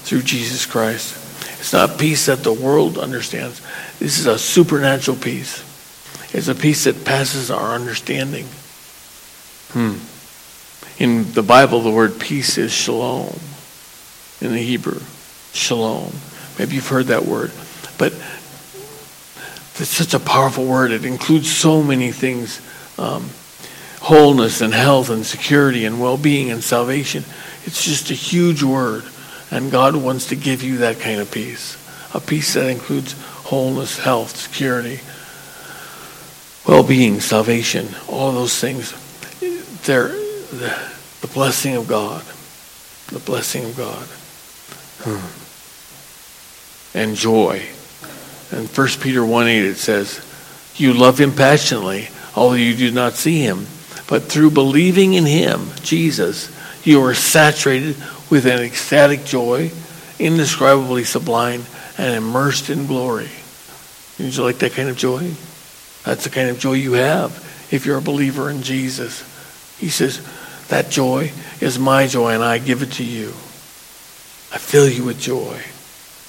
through 0.03 0.21
Jesus 0.21 0.65
Christ. 0.65 1.13
It's 1.59 1.73
not 1.73 1.99
peace 1.99 2.27
that 2.27 2.41
the 2.41 2.53
world 2.53 2.97
understands. 2.97 3.61
This 3.99 4.17
is 4.17 4.27
a 4.27 4.39
supernatural 4.39 5.17
peace. 5.17 5.59
It's 6.33 6.47
a 6.47 6.55
peace 6.55 6.85
that 6.85 7.03
passes 7.03 7.51
our 7.51 7.75
understanding. 7.75 8.45
Hmm. 9.73 9.97
In 11.03 11.33
the 11.33 11.43
Bible, 11.43 11.81
the 11.81 11.91
word 11.91 12.17
peace 12.17 12.57
is 12.57 12.71
shalom. 12.71 13.37
In 14.39 14.53
the 14.53 14.63
Hebrew, 14.63 15.01
shalom. 15.57 16.11
Maybe 16.57 16.75
you've 16.75 16.87
heard 16.87 17.07
that 17.07 17.25
word. 17.25 17.51
But 17.97 18.13
it's 19.79 19.89
such 19.89 20.13
a 20.13 20.19
powerful 20.19 20.65
word. 20.65 20.91
It 20.91 21.05
includes 21.05 21.51
so 21.51 21.83
many 21.83 22.11
things 22.11 22.61
um, 22.97 23.29
wholeness 24.01 24.61
and 24.61 24.73
health 24.73 25.09
and 25.09 25.25
security 25.25 25.85
and 25.85 26.01
well 26.01 26.17
being 26.17 26.49
and 26.49 26.63
salvation. 26.63 27.23
It's 27.65 27.83
just 27.83 28.09
a 28.09 28.15
huge 28.15 28.63
word. 28.63 29.03
And 29.51 29.71
God 29.71 29.95
wants 29.95 30.27
to 30.27 30.35
give 30.35 30.63
you 30.63 30.77
that 30.77 30.99
kind 30.99 31.19
of 31.19 31.31
peace. 31.31 31.77
A 32.13 32.19
peace 32.19 32.53
that 32.53 32.69
includes 32.69 33.13
wholeness, 33.45 33.99
health, 33.99 34.35
security, 34.35 34.99
well 36.67 36.83
being, 36.83 37.19
salvation, 37.19 37.87
all 38.07 38.31
those 38.31 38.59
things. 38.59 38.91
They're 39.85 40.09
the, 40.09 40.77
the 41.21 41.27
blessing 41.27 41.75
of 41.75 41.87
God. 41.87 42.23
The 43.07 43.19
blessing 43.19 43.65
of 43.65 43.77
God. 43.77 44.07
Hmm. 45.03 45.46
And 46.97 47.15
joy. 47.15 47.61
And 48.49 48.67
1 48.67 48.87
Peter 49.01 49.23
1 49.23 49.47
8 49.47 49.65
it 49.65 49.75
says, 49.75 50.19
You 50.77 50.93
love 50.93 51.19
him 51.19 51.31
passionately, 51.31 52.09
although 52.35 52.55
you 52.55 52.75
do 52.75 52.89
not 52.89 53.13
see 53.13 53.41
him. 53.41 53.67
But 54.07 54.23
through 54.23 54.51
believing 54.51 55.13
in 55.13 55.27
him, 55.27 55.69
Jesus, 55.83 56.51
you 56.83 57.03
are 57.03 57.13
saturated 57.13 57.97
with 58.31 58.47
an 58.47 58.59
ecstatic 58.63 59.25
joy, 59.25 59.69
indescribably 60.17 61.03
sublime, 61.03 61.65
and 61.99 62.15
immersed 62.15 62.71
in 62.71 62.87
glory. 62.87 63.29
Would 64.17 64.35
you 64.35 64.43
like 64.43 64.57
that 64.59 64.71
kind 64.71 64.89
of 64.89 64.97
joy? 64.97 65.33
That's 66.03 66.23
the 66.23 66.31
kind 66.31 66.49
of 66.49 66.57
joy 66.57 66.73
you 66.73 66.93
have 66.93 67.31
if 67.69 67.85
you're 67.85 67.99
a 67.99 68.01
believer 68.01 68.49
in 68.49 68.63
Jesus. 68.63 69.21
He 69.77 69.89
says, 69.89 70.25
That 70.69 70.89
joy 70.89 71.31
is 71.61 71.77
my 71.77 72.07
joy, 72.07 72.33
and 72.33 72.43
I 72.43 72.57
give 72.57 72.81
it 72.81 72.93
to 72.93 73.03
you. 73.03 73.27
I 74.49 74.57
fill 74.57 74.89
you 74.89 75.03
with 75.03 75.19
joy. 75.19 75.61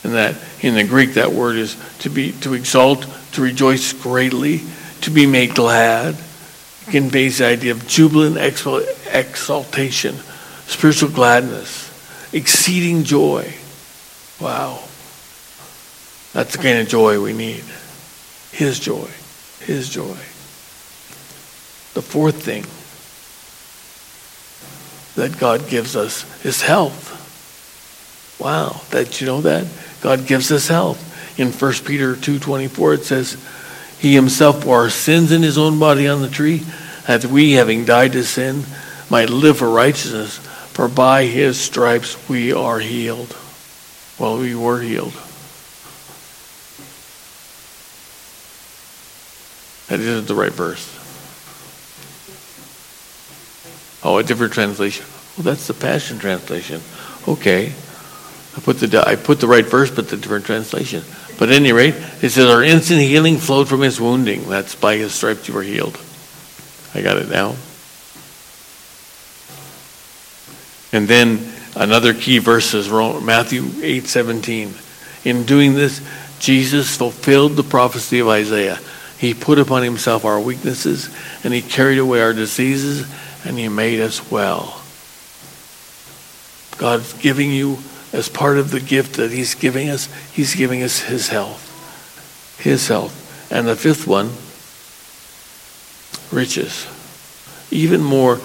And 0.04 0.14
that 0.14 0.36
in 0.60 0.74
the 0.74 0.84
Greek 0.84 1.14
that 1.14 1.32
word 1.32 1.56
is 1.56 1.76
to 2.00 2.10
be 2.10 2.32
to 2.40 2.54
exalt, 2.54 3.06
to 3.32 3.42
rejoice 3.42 3.92
greatly, 3.92 4.62
to 5.02 5.10
be 5.10 5.26
made 5.26 5.54
glad. 5.54 6.14
It 6.86 6.90
conveys 6.90 7.38
the 7.38 7.46
idea 7.46 7.72
of 7.72 7.86
jubilant 7.86 8.36
exaltation, 8.38 10.14
spiritual 10.66 11.10
gladness 11.10 11.88
exceeding 12.32 13.04
joy. 13.04 13.54
Wow. 14.40 14.84
That's 16.32 16.52
the 16.52 16.62
kind 16.62 16.78
of 16.78 16.88
joy 16.88 17.20
we 17.20 17.32
need. 17.32 17.64
His 18.52 18.78
joy. 18.78 19.08
His 19.60 19.88
joy. 19.88 20.16
The 21.94 22.02
fourth 22.02 22.42
thing 22.42 22.64
that 25.16 25.38
God 25.40 25.68
gives 25.68 25.96
us 25.96 26.24
is 26.44 26.62
health. 26.62 27.17
Wow. 28.38 28.80
That 28.90 29.20
you 29.20 29.26
know 29.26 29.40
that? 29.42 29.66
God 30.00 30.26
gives 30.26 30.50
us 30.52 30.68
health. 30.68 31.04
In 31.38 31.52
1 31.52 31.72
Peter 31.84 32.14
2.24 32.14 32.94
it 32.94 33.04
says, 33.04 33.36
He 33.98 34.14
himself 34.14 34.64
bore 34.64 34.82
our 34.82 34.90
sins 34.90 35.32
in 35.32 35.42
his 35.42 35.58
own 35.58 35.78
body 35.78 36.08
on 36.08 36.22
the 36.22 36.28
tree, 36.28 36.64
that 37.06 37.24
we, 37.24 37.52
having 37.52 37.84
died 37.84 38.12
to 38.12 38.24
sin, 38.24 38.64
might 39.10 39.30
live 39.30 39.58
for 39.58 39.70
righteousness 39.70 40.38
for 40.38 40.88
by 40.88 41.24
his 41.24 41.58
stripes 41.58 42.28
we 42.28 42.52
are 42.52 42.78
healed. 42.78 43.36
Well, 44.18 44.38
we 44.38 44.54
were 44.54 44.80
healed. 44.80 45.12
That 49.88 50.00
isn't 50.00 50.28
the 50.28 50.34
right 50.34 50.52
verse. 50.52 50.94
Oh, 54.04 54.18
a 54.18 54.22
different 54.22 54.52
translation. 54.52 55.04
Well, 55.36 55.44
that's 55.44 55.66
the 55.66 55.74
Passion 55.74 56.18
Translation. 56.18 56.80
Okay. 57.26 57.72
I 58.58 58.60
put 58.60 58.80
the 58.80 59.04
I 59.06 59.14
put 59.14 59.38
the 59.38 59.46
right 59.46 59.64
verse, 59.64 59.88
but 59.88 60.08
the 60.08 60.16
different 60.16 60.44
translation. 60.44 61.04
But 61.38 61.50
at 61.50 61.54
any 61.54 61.72
rate, 61.72 61.94
it 62.20 62.30
says 62.30 62.50
our 62.50 62.64
instant 62.64 63.00
healing 63.00 63.36
flowed 63.36 63.68
from 63.68 63.82
his 63.82 64.00
wounding. 64.00 64.48
That's 64.48 64.74
by 64.74 64.96
his 64.96 65.14
stripes 65.14 65.46
you 65.46 65.54
were 65.54 65.62
healed. 65.62 65.96
I 66.92 67.00
got 67.02 67.18
it 67.18 67.28
now. 67.28 67.54
And 70.92 71.06
then 71.06 71.52
another 71.76 72.14
key 72.14 72.38
verse 72.38 72.74
is 72.74 72.90
Matthew 72.90 73.70
8 73.80 74.08
17. 74.08 74.74
In 75.24 75.44
doing 75.44 75.74
this, 75.74 76.04
Jesus 76.40 76.96
fulfilled 76.96 77.54
the 77.54 77.62
prophecy 77.62 78.18
of 78.18 78.26
Isaiah. 78.26 78.80
He 79.18 79.34
put 79.34 79.60
upon 79.60 79.84
himself 79.84 80.24
our 80.24 80.40
weaknesses, 80.40 81.10
and 81.44 81.54
he 81.54 81.62
carried 81.62 81.98
away 81.98 82.22
our 82.22 82.32
diseases, 82.32 83.06
and 83.44 83.56
he 83.56 83.68
made 83.68 84.00
us 84.00 84.28
well. 84.32 84.82
God's 86.78 87.12
giving 87.14 87.52
you, 87.52 87.78
as 88.12 88.28
part 88.28 88.58
of 88.58 88.70
the 88.70 88.80
gift 88.80 89.16
that 89.16 89.30
he's 89.30 89.54
giving 89.54 89.90
us, 89.90 90.08
he's 90.32 90.54
giving 90.54 90.82
us 90.82 91.00
his 91.00 91.28
health. 91.28 91.64
His 92.60 92.88
health. 92.88 93.50
And 93.52 93.66
the 93.66 93.76
fifth 93.76 94.06
one, 94.06 94.30
riches. 96.32 96.86
Even 97.70 98.02
more, 98.02 98.40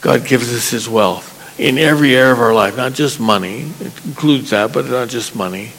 God 0.00 0.26
gives 0.26 0.52
us 0.52 0.70
his 0.70 0.88
wealth 0.88 1.34
in 1.58 1.78
every 1.78 2.14
area 2.14 2.32
of 2.32 2.40
our 2.40 2.54
life, 2.54 2.76
not 2.76 2.92
just 2.92 3.18
money. 3.18 3.72
It 3.80 4.04
includes 4.04 4.50
that, 4.50 4.72
but 4.72 4.86
not 4.86 5.08
just 5.08 5.34
money. 5.34 5.72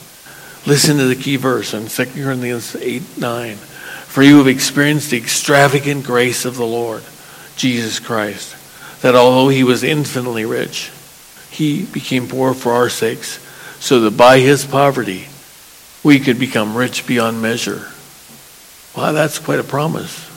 Listen 0.65 0.97
to 0.97 1.05
the 1.05 1.15
key 1.15 1.37
verse 1.37 1.73
in 1.73 1.87
2 1.87 2.23
Corinthians 2.23 2.75
8 2.75 3.17
9. 3.17 3.55
For 3.55 4.23
you 4.23 4.39
have 4.39 4.47
experienced 4.47 5.11
the 5.11 5.17
extravagant 5.17 6.03
grace 6.03 6.43
of 6.43 6.57
the 6.57 6.65
Lord, 6.65 7.03
Jesus 7.55 7.99
Christ, 7.99 8.55
that 9.01 9.15
although 9.15 9.49
he 9.49 9.63
was 9.63 9.83
infinitely 9.83 10.45
rich, 10.45 10.91
he 11.49 11.85
became 11.85 12.27
poor 12.27 12.53
for 12.53 12.73
our 12.73 12.89
sakes, 12.89 13.45
so 13.79 14.01
that 14.01 14.17
by 14.17 14.39
his 14.39 14.65
poverty 14.65 15.27
we 16.03 16.19
could 16.19 16.39
become 16.39 16.75
rich 16.75 17.05
beyond 17.07 17.41
measure. 17.41 17.87
Wow, 18.95 19.11
that's 19.11 19.39
quite 19.39 19.59
a 19.59 19.63
promise. 19.63 20.27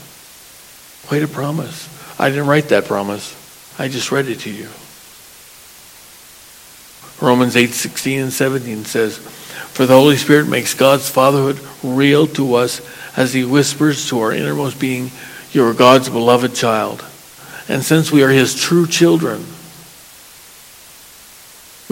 Quite 1.07 1.23
a 1.23 1.27
promise. 1.27 1.89
I 2.19 2.29
didn't 2.29 2.47
write 2.47 2.69
that 2.69 2.85
promise. 2.85 3.35
I 3.79 3.87
just 3.87 4.11
read 4.11 4.27
it 4.27 4.41
to 4.41 4.51
you. 4.51 4.69
Romans 7.21 7.55
8, 7.55 7.71
16 7.71 8.19
and 8.19 8.33
17 8.33 8.85
says, 8.85 9.17
For 9.17 9.85
the 9.85 9.93
Holy 9.93 10.17
Spirit 10.17 10.47
makes 10.47 10.73
God's 10.73 11.09
fatherhood 11.09 11.59
real 11.83 12.27
to 12.27 12.55
us 12.55 12.81
as 13.17 13.33
he 13.33 13.45
whispers 13.45 14.09
to 14.09 14.19
our 14.19 14.31
innermost 14.33 14.79
being, 14.79 15.11
You 15.51 15.65
are 15.65 15.73
God's 15.73 16.09
beloved 16.09 16.55
child. 16.55 17.03
And 17.67 17.83
since 17.83 18.11
we 18.11 18.23
are 18.23 18.29
his 18.29 18.59
true 18.59 18.87
children, 18.87 19.45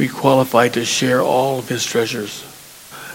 we 0.01 0.07
qualify 0.07 0.67
to 0.67 0.83
share 0.83 1.21
all 1.21 1.59
of 1.59 1.69
his 1.69 1.85
treasures. 1.85 2.41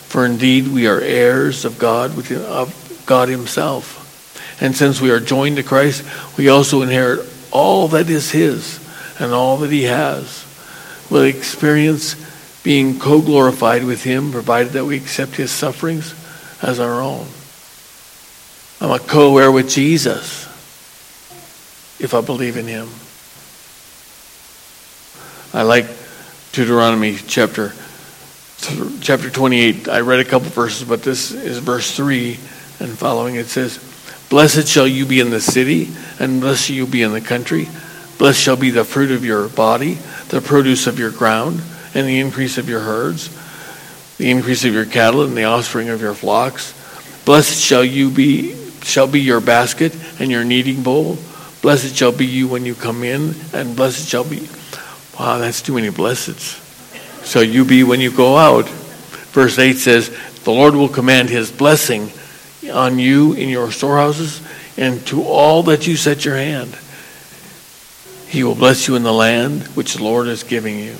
For 0.06 0.24
indeed 0.24 0.68
we 0.68 0.86
are 0.86 1.00
heirs 1.00 1.64
of 1.64 1.80
God, 1.80 2.16
of 2.30 3.02
God 3.06 3.28
himself. 3.28 4.60
And 4.62 4.72
since 4.72 5.00
we 5.00 5.10
are 5.10 5.18
joined 5.18 5.56
to 5.56 5.64
Christ, 5.64 6.04
we 6.38 6.48
also 6.48 6.82
inherit 6.82 7.28
all 7.50 7.88
that 7.88 8.08
is 8.08 8.30
his 8.30 8.78
and 9.18 9.32
all 9.32 9.56
that 9.56 9.72
he 9.72 9.82
has. 9.82 10.46
We'll 11.10 11.24
experience 11.24 12.14
being 12.62 13.00
co-glorified 13.00 13.82
with 13.82 14.04
him, 14.04 14.30
provided 14.30 14.74
that 14.74 14.84
we 14.84 14.96
accept 14.96 15.34
his 15.34 15.50
sufferings 15.50 16.14
as 16.62 16.78
our 16.78 17.02
own. 17.02 17.26
I'm 18.80 18.92
a 18.92 19.00
co-heir 19.00 19.50
with 19.50 19.68
Jesus 19.68 20.44
if 21.98 22.14
I 22.14 22.20
believe 22.20 22.56
in 22.56 22.66
him. 22.66 22.88
I 25.52 25.62
like 25.62 26.05
Deuteronomy 26.56 27.18
chapter 27.26 27.74
chapter 29.02 29.28
28. 29.28 29.90
I 29.90 30.00
read 30.00 30.20
a 30.20 30.24
couple 30.24 30.48
verses, 30.48 30.88
but 30.88 31.02
this 31.02 31.30
is 31.30 31.58
verse 31.58 31.94
3 31.94 32.30
and 32.80 32.96
following. 32.96 33.34
It 33.34 33.48
says, 33.48 33.76
Blessed 34.30 34.66
shall 34.66 34.88
you 34.88 35.04
be 35.04 35.20
in 35.20 35.28
the 35.28 35.38
city, 35.42 35.90
and 36.18 36.40
blessed 36.40 36.68
shall 36.68 36.76
you 36.76 36.86
be 36.86 37.02
in 37.02 37.12
the 37.12 37.20
country. 37.20 37.68
Blessed 38.16 38.40
shall 38.40 38.56
be 38.56 38.70
the 38.70 38.84
fruit 38.84 39.10
of 39.10 39.22
your 39.22 39.50
body, 39.50 39.98
the 40.28 40.40
produce 40.40 40.86
of 40.86 40.98
your 40.98 41.10
ground, 41.10 41.60
and 41.92 42.08
the 42.08 42.20
increase 42.20 42.56
of 42.56 42.70
your 42.70 42.80
herds, 42.80 43.28
the 44.16 44.30
increase 44.30 44.64
of 44.64 44.72
your 44.72 44.86
cattle, 44.86 45.24
and 45.24 45.36
the 45.36 45.44
offspring 45.44 45.90
of 45.90 46.00
your 46.00 46.14
flocks. 46.14 46.72
Blessed 47.26 47.60
shall 47.60 47.84
you 47.84 48.08
be 48.08 48.56
shall 48.80 49.06
be 49.06 49.20
your 49.20 49.42
basket 49.42 49.94
and 50.18 50.30
your 50.30 50.42
kneading 50.42 50.82
bowl. 50.82 51.18
Blessed 51.60 51.94
shall 51.94 52.12
be 52.12 52.24
you 52.24 52.48
when 52.48 52.64
you 52.64 52.74
come 52.74 53.04
in, 53.04 53.34
and 53.52 53.76
blessed 53.76 54.08
shall 54.08 54.24
be 54.24 54.48
Wow, 55.18 55.38
that's 55.38 55.62
too 55.62 55.74
many 55.74 55.88
blesseds. 55.88 56.62
So 57.24 57.40
you 57.40 57.64
be 57.64 57.82
when 57.84 58.00
you 58.00 58.10
go 58.10 58.36
out. 58.36 58.68
Verse 58.68 59.58
8 59.58 59.76
says, 59.76 60.16
The 60.44 60.52
Lord 60.52 60.74
will 60.74 60.88
command 60.88 61.30
his 61.30 61.50
blessing 61.50 62.12
on 62.72 62.98
you 62.98 63.32
in 63.32 63.48
your 63.48 63.72
storehouses 63.72 64.42
and 64.76 65.04
to 65.06 65.22
all 65.22 65.62
that 65.64 65.86
you 65.86 65.96
set 65.96 66.24
your 66.24 66.36
hand. 66.36 66.76
He 68.28 68.44
will 68.44 68.54
bless 68.54 68.88
you 68.88 68.96
in 68.96 69.02
the 69.02 69.12
land 69.12 69.62
which 69.68 69.94
the 69.94 70.04
Lord 70.04 70.26
is 70.26 70.42
giving 70.42 70.78
you. 70.78 70.96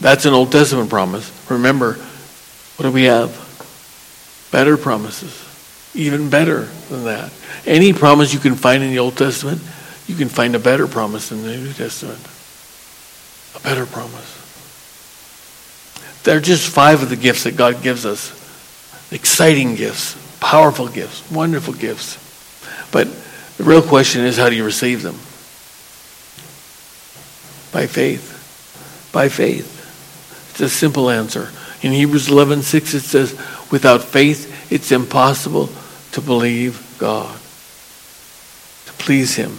That's 0.00 0.26
an 0.26 0.34
Old 0.34 0.52
Testament 0.52 0.90
promise. 0.90 1.32
Remember, 1.50 1.94
what 1.94 2.84
do 2.84 2.92
we 2.92 3.04
have? 3.04 3.30
Better 4.52 4.76
promises. 4.76 5.44
Even 5.94 6.30
better 6.30 6.64
than 6.90 7.04
that. 7.04 7.32
Any 7.66 7.92
promise 7.92 8.32
you 8.32 8.40
can 8.40 8.54
find 8.54 8.82
in 8.82 8.90
the 8.90 8.98
Old 8.98 9.16
Testament, 9.16 9.62
you 10.06 10.14
can 10.14 10.28
find 10.28 10.54
a 10.54 10.58
better 10.58 10.86
promise 10.86 11.32
in 11.32 11.42
the 11.42 11.56
New 11.56 11.72
Testament. 11.72 12.20
A 13.54 13.60
better 13.60 13.86
promise. 13.86 14.38
They're 16.24 16.40
just 16.40 16.68
five 16.68 17.02
of 17.02 17.10
the 17.10 17.16
gifts 17.16 17.44
that 17.44 17.56
God 17.56 17.82
gives 17.82 18.04
us. 18.04 18.32
Exciting 19.10 19.76
gifts, 19.76 20.16
powerful 20.40 20.88
gifts, 20.88 21.30
wonderful 21.30 21.72
gifts. 21.72 22.18
But 22.92 23.08
the 23.56 23.64
real 23.64 23.82
question 23.82 24.24
is 24.24 24.36
how 24.36 24.50
do 24.50 24.56
you 24.56 24.64
receive 24.64 25.02
them? 25.02 25.14
By 27.72 27.86
faith. 27.86 29.10
By 29.12 29.28
faith. 29.28 29.76
It's 30.50 30.60
a 30.60 30.68
simple 30.68 31.08
answer. 31.08 31.50
In 31.80 31.92
Hebrews 31.92 32.28
11:6 32.28 32.92
it 32.92 33.04
says, 33.04 33.34
"Without 33.70 34.04
faith 34.04 34.52
it's 34.70 34.92
impossible 34.92 35.70
to 36.12 36.20
believe 36.20 36.80
God." 36.98 37.38
To 38.86 38.92
please 38.94 39.36
him. 39.36 39.58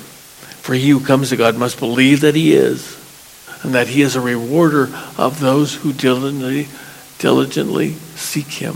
For 0.61 0.75
he 0.75 0.89
who 0.89 0.99
comes 0.99 1.29
to 1.29 1.35
God 1.35 1.55
must 1.55 1.79
believe 1.79 2.21
that 2.21 2.35
he 2.35 2.53
is 2.53 2.98
and 3.63 3.73
that 3.73 3.87
he 3.87 4.01
is 4.01 4.15
a 4.15 4.21
rewarder 4.21 4.89
of 5.17 5.39
those 5.39 5.75
who 5.75 5.93
diligently 5.93 6.67
diligently 7.17 7.93
seek 8.15 8.47
him. 8.47 8.75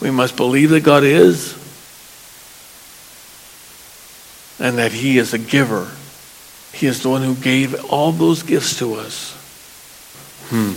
We 0.00 0.10
must 0.10 0.36
believe 0.36 0.70
that 0.70 0.80
God 0.80 1.04
is 1.04 1.54
and 4.58 4.78
that 4.78 4.92
he 4.92 5.18
is 5.18 5.34
a 5.34 5.38
giver 5.38 5.88
he 6.78 6.86
is 6.86 7.02
the 7.02 7.08
one 7.08 7.22
who 7.22 7.34
gave 7.34 7.84
all 7.86 8.12
those 8.12 8.44
gifts 8.44 8.78
to 8.78 8.94
us. 8.94 9.32
Hmm. 10.48 10.74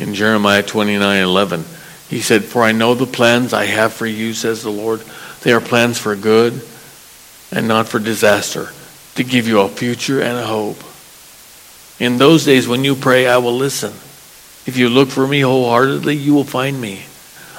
In 0.00 0.14
Jeremiah 0.14 0.62
29 0.62 1.22
11, 1.22 1.64
he 2.08 2.20
said, 2.22 2.44
For 2.44 2.62
I 2.62 2.72
know 2.72 2.94
the 2.94 3.06
plans 3.06 3.52
I 3.52 3.66
have 3.66 3.92
for 3.92 4.06
you, 4.06 4.32
says 4.32 4.62
the 4.62 4.70
Lord. 4.70 5.02
They 5.42 5.52
are 5.52 5.60
plans 5.60 5.98
for 5.98 6.16
good 6.16 6.66
and 7.50 7.66
not 7.66 7.88
for 7.88 7.98
disaster, 7.98 8.70
to 9.16 9.24
give 9.24 9.46
you 9.46 9.60
a 9.60 9.68
future 9.68 10.20
and 10.20 10.38
a 10.38 10.46
hope. 10.46 10.82
In 11.98 12.16
those 12.18 12.44
days 12.44 12.66
when 12.66 12.84
you 12.84 12.94
pray, 12.94 13.26
I 13.26 13.38
will 13.38 13.56
listen. 13.56 13.92
If 14.66 14.76
you 14.76 14.88
look 14.88 15.08
for 15.08 15.26
me 15.26 15.40
wholeheartedly, 15.40 16.16
you 16.16 16.34
will 16.34 16.44
find 16.44 16.80
me. 16.80 17.02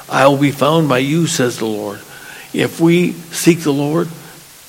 I 0.09 0.27
will 0.27 0.37
be 0.37 0.51
found 0.51 0.89
by 0.89 0.99
you, 0.99 1.27
says 1.27 1.57
the 1.57 1.65
Lord. 1.65 1.99
If 2.53 2.79
we 2.79 3.13
seek 3.13 3.59
the 3.59 3.73
Lord, 3.73 4.09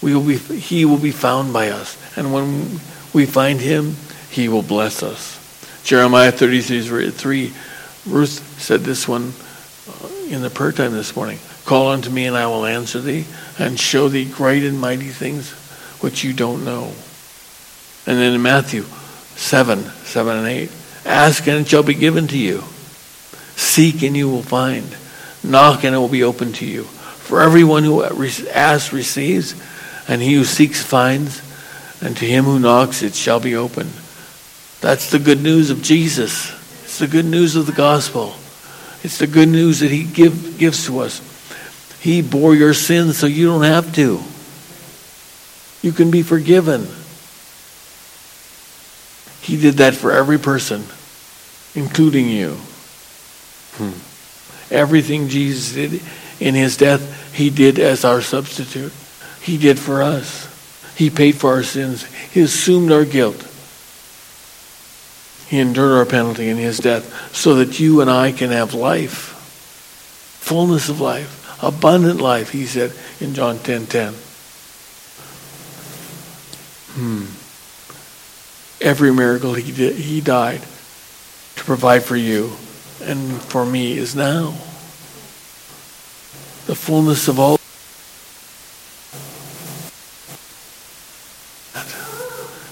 we 0.00 0.14
will 0.14 0.24
be, 0.24 0.36
he 0.36 0.84
will 0.84 0.98
be 0.98 1.10
found 1.10 1.52
by 1.52 1.70
us. 1.70 1.96
And 2.16 2.32
when 2.32 2.80
we 3.12 3.26
find 3.26 3.60
him, 3.60 3.96
he 4.30 4.48
will 4.48 4.62
bless 4.62 5.02
us. 5.02 5.38
Jeremiah 5.84 6.32
33 6.32 7.10
3, 7.10 7.52
Ruth 8.06 8.60
said 8.60 8.80
this 8.80 9.08
one 9.08 9.32
uh, 9.88 10.08
in 10.28 10.42
the 10.42 10.50
prayer 10.50 10.72
time 10.72 10.92
this 10.92 11.16
morning. 11.16 11.38
Call 11.72 11.88
unto 11.88 12.10
me 12.10 12.26
and 12.26 12.36
I 12.36 12.46
will 12.48 12.66
answer 12.66 13.00
thee 13.00 13.24
and 13.58 13.80
show 13.80 14.10
thee 14.10 14.26
great 14.26 14.62
and 14.62 14.78
mighty 14.78 15.08
things 15.08 15.52
which 16.02 16.22
you 16.22 16.34
don't 16.34 16.66
know. 16.66 16.92
And 18.06 18.18
then 18.18 18.34
in 18.34 18.42
Matthew 18.42 18.82
7, 19.36 19.82
7 19.82 20.36
and 20.36 20.46
8, 20.46 20.70
ask 21.06 21.46
and 21.46 21.60
it 21.60 21.68
shall 21.68 21.82
be 21.82 21.94
given 21.94 22.26
to 22.26 22.36
you. 22.36 22.62
Seek 23.56 24.02
and 24.02 24.14
you 24.14 24.28
will 24.28 24.42
find. 24.42 24.94
Knock 25.42 25.82
and 25.84 25.94
it 25.94 25.98
will 25.98 26.08
be 26.08 26.22
open 26.22 26.52
to 26.52 26.66
you. 26.66 26.82
For 26.82 27.40
everyone 27.40 27.84
who 27.84 28.04
asks 28.04 28.92
receives, 28.92 29.54
and 30.06 30.20
he 30.20 30.34
who 30.34 30.44
seeks 30.44 30.82
finds, 30.82 31.40
and 32.02 32.14
to 32.18 32.26
him 32.26 32.44
who 32.44 32.60
knocks 32.60 33.02
it 33.02 33.14
shall 33.14 33.40
be 33.40 33.56
opened. 33.56 33.92
That's 34.82 35.10
the 35.10 35.18
good 35.18 35.42
news 35.42 35.70
of 35.70 35.80
Jesus. 35.80 36.52
It's 36.84 36.98
the 36.98 37.06
good 37.06 37.24
news 37.24 37.56
of 37.56 37.64
the 37.64 37.72
gospel. 37.72 38.34
It's 39.02 39.16
the 39.16 39.26
good 39.26 39.48
news 39.48 39.80
that 39.80 39.90
he 39.90 40.04
give, 40.04 40.58
gives 40.58 40.84
to 40.84 40.98
us. 40.98 41.31
He 42.02 42.20
bore 42.20 42.52
your 42.52 42.74
sins 42.74 43.16
so 43.16 43.26
you 43.26 43.46
don't 43.46 43.62
have 43.62 43.94
to. 43.94 44.20
You 45.82 45.92
can 45.92 46.10
be 46.10 46.24
forgiven. 46.24 46.88
He 49.40 49.56
did 49.56 49.74
that 49.74 49.94
for 49.94 50.10
every 50.10 50.38
person, 50.38 50.84
including 51.76 52.28
you. 52.28 52.56
Hmm. 53.74 53.92
Everything 54.74 55.28
Jesus 55.28 55.74
did 55.74 56.02
in 56.40 56.56
his 56.56 56.76
death, 56.76 57.32
he 57.32 57.50
did 57.50 57.78
as 57.78 58.04
our 58.04 58.20
substitute. 58.20 58.92
He 59.40 59.56
did 59.56 59.78
for 59.78 60.02
us. 60.02 60.48
He 60.96 61.08
paid 61.08 61.36
for 61.36 61.52
our 61.52 61.62
sins. 61.62 62.04
He 62.32 62.40
assumed 62.40 62.90
our 62.90 63.04
guilt. 63.04 63.46
He 65.46 65.60
endured 65.60 65.98
our 65.98 66.06
penalty 66.06 66.48
in 66.48 66.56
his 66.56 66.78
death 66.78 67.32
so 67.32 67.54
that 67.56 67.78
you 67.78 68.00
and 68.00 68.10
I 68.10 68.32
can 68.32 68.50
have 68.50 68.74
life, 68.74 69.28
fullness 70.40 70.88
of 70.88 71.00
life, 71.00 71.41
abundant 71.62 72.20
life, 72.20 72.50
he 72.50 72.66
said 72.66 72.92
in 73.20 73.34
John 73.34 73.58
10 73.58 73.86
10. 73.86 74.14
Hmm. 76.94 77.24
Every 78.84 79.12
miracle 79.12 79.54
he 79.54 79.72
did, 79.72 79.96
he 79.96 80.20
died 80.20 80.60
to 80.60 81.64
provide 81.64 82.02
for 82.02 82.16
you 82.16 82.52
and 83.00 83.40
for 83.42 83.64
me 83.64 83.96
is 83.96 84.14
now. 84.14 84.50
The 86.66 86.74
fullness 86.74 87.28
of 87.28 87.38
all. 87.38 87.58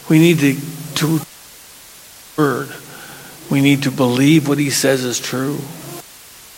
We 0.08 0.18
need 0.18 0.40
to, 0.40 0.56
to 0.96 1.20
word. 2.36 2.72
We 3.48 3.60
need 3.60 3.84
to 3.84 3.90
believe 3.90 4.48
what 4.48 4.58
he 4.58 4.70
says 4.70 5.04
is 5.04 5.20
true. 5.20 5.60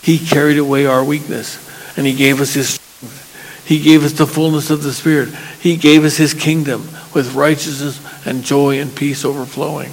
He 0.03 0.19
carried 0.19 0.59
away 0.59 0.87
our 0.87 1.05
weakness 1.05 1.59
and 1.97 2.07
he 2.07 2.15
gave 2.15 2.41
us 2.41 2.55
his 2.55 2.71
strength. 2.71 3.65
He 3.67 3.81
gave 3.81 4.05
us 4.05 4.13
the 4.13 4.27
fullness 4.27 4.71
of 4.71 4.83
the 4.83 4.93
Spirit. 4.93 5.31
He 5.61 5.77
gave 5.77 6.05
us 6.05 6.17
his 6.17 6.35
kingdom 6.35 6.89
with 7.15 7.35
righteousness 7.35 8.01
and 8.27 8.43
joy 8.43 8.81
and 8.81 8.95
peace 8.95 9.25
overflowing. 9.25 9.93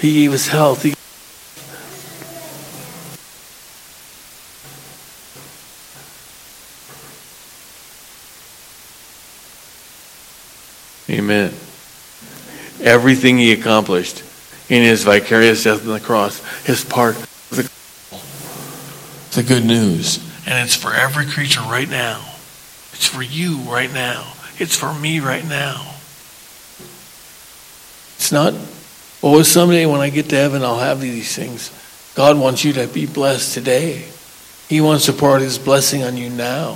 He 0.00 0.14
gave 0.14 0.32
us 0.32 0.48
health. 0.48 0.82
He 0.82 0.94
Amen. 11.08 11.54
Everything 12.80 13.38
he 13.38 13.52
accomplished 13.52 14.22
in 14.68 14.82
his 14.82 15.04
vicarious 15.04 15.64
death 15.64 15.86
on 15.86 15.92
the 15.92 16.00
cross 16.00 16.42
is 16.68 16.84
part 16.84 17.16
of 17.16 17.50
the, 17.50 19.40
the 19.40 19.46
good 19.46 19.64
news. 19.64 20.18
And 20.46 20.64
it's 20.64 20.76
for 20.76 20.92
every 20.92 21.26
creature 21.26 21.60
right 21.60 21.88
now. 21.88 22.20
It's 22.92 23.06
for 23.06 23.22
you 23.22 23.58
right 23.58 23.92
now. 23.92 24.32
It's 24.58 24.76
for 24.76 24.94
me 24.94 25.20
right 25.20 25.44
now. 25.44 25.94
It's 28.16 28.30
not, 28.30 28.54
oh, 29.22 29.42
someday 29.42 29.86
when 29.86 30.00
I 30.00 30.10
get 30.10 30.28
to 30.30 30.36
heaven, 30.36 30.62
I'll 30.62 30.78
have 30.78 31.00
these 31.00 31.34
things. 31.34 31.70
God 32.14 32.38
wants 32.38 32.64
you 32.64 32.72
to 32.74 32.86
be 32.86 33.06
blessed 33.06 33.54
today. 33.54 34.04
He 34.68 34.80
wants 34.80 35.06
to 35.06 35.12
pour 35.12 35.34
out 35.34 35.40
his 35.40 35.58
blessing 35.58 36.04
on 36.04 36.16
you 36.16 36.30
now. 36.30 36.74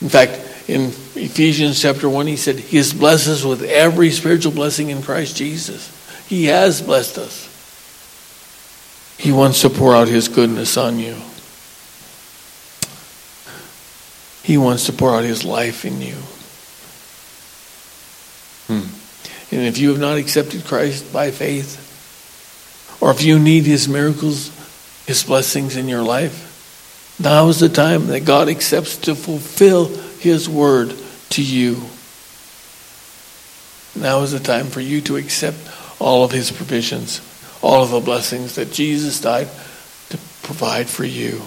In 0.00 0.08
fact, 0.08 0.32
in 0.68 0.86
Ephesians 1.14 1.80
chapter 1.80 2.08
1, 2.08 2.26
he 2.26 2.36
said, 2.36 2.56
He 2.56 2.76
has 2.76 2.92
blessed 2.92 3.28
us 3.28 3.44
with 3.44 3.62
every 3.62 4.10
spiritual 4.10 4.52
blessing 4.52 4.90
in 4.90 5.02
Christ 5.02 5.36
Jesus. 5.36 5.94
He 6.28 6.46
has 6.46 6.82
blessed 6.82 7.18
us. 7.18 7.44
He 9.18 9.32
wants 9.32 9.62
to 9.62 9.70
pour 9.70 9.94
out 9.94 10.08
His 10.08 10.28
goodness 10.28 10.76
on 10.76 10.98
you. 10.98 11.16
He 14.48 14.56
wants 14.56 14.86
to 14.86 14.94
pour 14.94 15.14
out 15.14 15.24
His 15.24 15.44
life 15.44 15.84
in 15.84 16.00
you. 16.00 16.14
Hmm. 18.66 18.88
And 19.54 19.66
if 19.66 19.76
you 19.76 19.90
have 19.90 20.00
not 20.00 20.16
accepted 20.16 20.64
Christ 20.64 21.12
by 21.12 21.32
faith, 21.32 21.76
or 22.98 23.10
if 23.10 23.22
you 23.22 23.38
need 23.38 23.64
His 23.64 23.90
miracles, 23.90 24.48
His 25.06 25.22
blessings 25.22 25.76
in 25.76 25.86
your 25.86 26.02
life, 26.02 27.18
now 27.20 27.48
is 27.48 27.60
the 27.60 27.68
time 27.68 28.06
that 28.06 28.24
God 28.24 28.48
accepts 28.48 28.96
to 28.96 29.14
fulfill 29.14 29.84
His 29.84 30.48
word 30.48 30.94
to 31.28 31.42
you. 31.42 31.82
Now 33.94 34.22
is 34.22 34.32
the 34.32 34.40
time 34.40 34.68
for 34.68 34.80
you 34.80 35.02
to 35.02 35.16
accept 35.16 35.58
all 35.98 36.24
of 36.24 36.32
His 36.32 36.50
provisions, 36.50 37.20
all 37.60 37.82
of 37.82 37.90
the 37.90 38.00
blessings 38.00 38.54
that 38.54 38.72
Jesus 38.72 39.20
died 39.20 39.48
to 40.08 40.16
provide 40.42 40.88
for 40.88 41.04
you. 41.04 41.42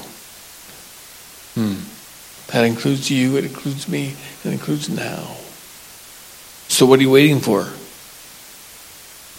Hmm. 1.56 1.91
That 2.52 2.66
includes 2.66 3.10
you, 3.10 3.38
it 3.38 3.46
includes 3.46 3.88
me, 3.88 4.16
it 4.44 4.52
includes 4.52 4.90
now. 4.90 5.36
So, 6.68 6.86
what 6.86 7.00
are 7.00 7.02
you 7.02 7.12
waiting 7.12 7.40
for? 7.40 7.64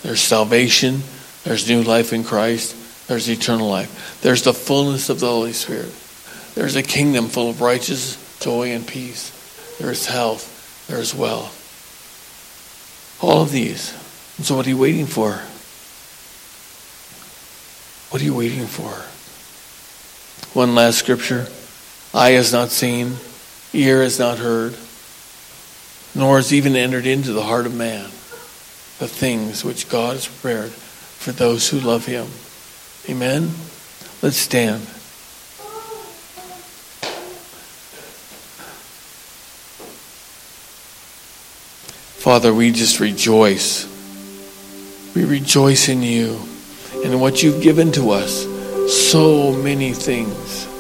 There's 0.03 0.21
salvation, 0.21 1.03
there's 1.45 1.69
new 1.69 1.83
life 1.83 2.13
in 2.13 2.25
Christ, 2.25 3.09
there's 3.09 3.29
eternal 3.29 3.69
life, 3.69 4.21
there's 4.23 4.43
the 4.43 4.55
fullness 4.55 5.11
of 5.11 5.21
the 5.21 5.27
Holy 5.27 5.53
Spirit. 5.53 5.93
There's 6.55 6.77
a 6.77 6.83
kingdom 6.83 7.29
full 7.29 7.51
of 7.51 7.61
righteousness, 7.61 8.39
joy, 8.41 8.73
and 8.73 8.87
peace. 8.87 9.31
There's 9.79 10.07
health. 10.07 10.87
There's 10.89 11.15
wealth. 11.15 11.59
All 13.23 13.43
of 13.43 13.53
these. 13.53 13.91
So, 14.45 14.57
what 14.57 14.67
are 14.67 14.71
you 14.71 14.79
waiting 14.79 15.07
for? 15.07 15.33
What 18.11 18.21
are 18.21 18.25
you 18.25 18.35
waiting 18.35 18.67
for? 18.67 18.91
One 20.55 20.75
last 20.75 20.99
scripture. 20.99 21.47
Eye 22.15 22.33
has 22.33 22.53
not 22.53 22.71
seen, 22.71 23.17
ear 23.73 24.03
has 24.03 24.19
not 24.19 24.39
heard, 24.39 24.77
nor 26.15 26.37
has 26.37 26.53
even 26.53 26.77
entered 26.77 27.07
into 27.07 27.33
the 27.33 27.43
heart 27.43 27.65
of 27.65 27.75
man 27.75 28.05
the 28.99 29.09
things 29.09 29.65
which 29.65 29.89
God 29.89 30.13
has 30.13 30.29
prepared 30.29 30.71
for 30.71 31.33
those 31.33 31.71
who 31.71 31.81
love 31.81 32.05
him. 32.05 32.27
Amen? 33.09 33.51
Let's 34.21 34.37
stand. 34.37 34.83
Father, 42.23 42.55
we 42.55 42.71
just 42.71 43.01
rejoice. 43.01 43.89
We 45.15 45.25
rejoice 45.25 45.89
in 45.89 46.03
you 46.03 46.41
and 47.05 47.21
what 47.21 47.43
you've 47.43 47.63
given 47.63 47.91
to 47.93 48.11
us. 48.11 48.47
So 48.93 49.53
many 49.53 49.93
things. 49.93 50.72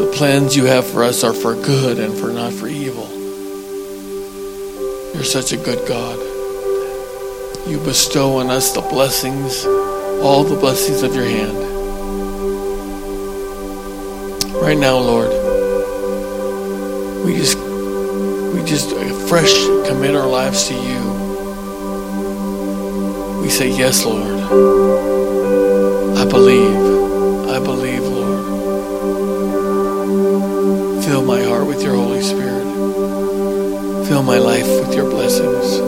The 0.00 0.10
plans 0.16 0.56
you 0.56 0.64
have 0.64 0.86
for 0.86 1.04
us 1.04 1.22
are 1.24 1.34
for 1.34 1.54
good 1.54 1.98
and 1.98 2.16
for 2.16 2.28
not 2.30 2.54
for 2.54 2.66
evil. 2.66 3.06
You're 5.12 5.24
such 5.24 5.52
a 5.52 5.58
good 5.58 5.86
God. 5.86 6.18
You 7.68 7.78
bestow 7.84 8.38
on 8.38 8.48
us 8.48 8.72
the 8.72 8.80
blessings, 8.80 9.66
all 10.24 10.42
the 10.42 10.56
blessings 10.56 11.02
of 11.02 11.14
your 11.14 11.26
hand. 11.26 11.54
Right 14.54 14.78
now, 14.78 14.96
Lord, 14.96 15.28
we 17.26 17.36
just 17.36 17.58
we 17.58 18.64
just 18.64 18.96
fresh 19.28 19.52
commit 19.86 20.16
our 20.16 20.26
lives 20.26 20.66
to 20.68 20.74
you. 20.76 21.00
We 23.42 23.50
say, 23.50 23.68
Yes, 23.68 24.06
Lord. 24.06 24.40
I 26.16 26.24
believe. 26.24 26.99
Fill 34.20 34.26
my 34.26 34.38
life 34.38 34.66
with 34.66 34.94
your 34.94 35.08
blessings. 35.08 35.78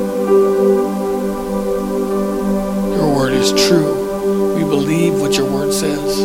Your 2.97 3.15
word 3.15 3.35
is 3.35 3.53
true. 3.69 4.55
We 4.55 4.63
believe 4.63 5.21
what 5.21 5.37
your 5.37 5.53
word 5.53 5.71
says. 5.71 6.25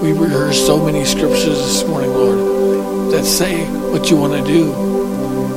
We 0.00 0.12
rehearsed 0.12 0.64
so 0.64 0.78
many 0.84 1.04
scriptures 1.06 1.58
this 1.58 1.84
morning, 1.88 2.10
Lord, 2.12 3.10
that 3.12 3.24
say 3.24 3.64
what 3.90 4.10
you 4.10 4.16
want 4.16 4.34
to 4.34 4.44
do, 4.46 4.70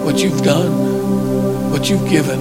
what 0.04 0.18
you've 0.18 0.42
done, 0.42 1.70
what 1.70 1.88
you've 1.92 2.10
given, 2.10 2.40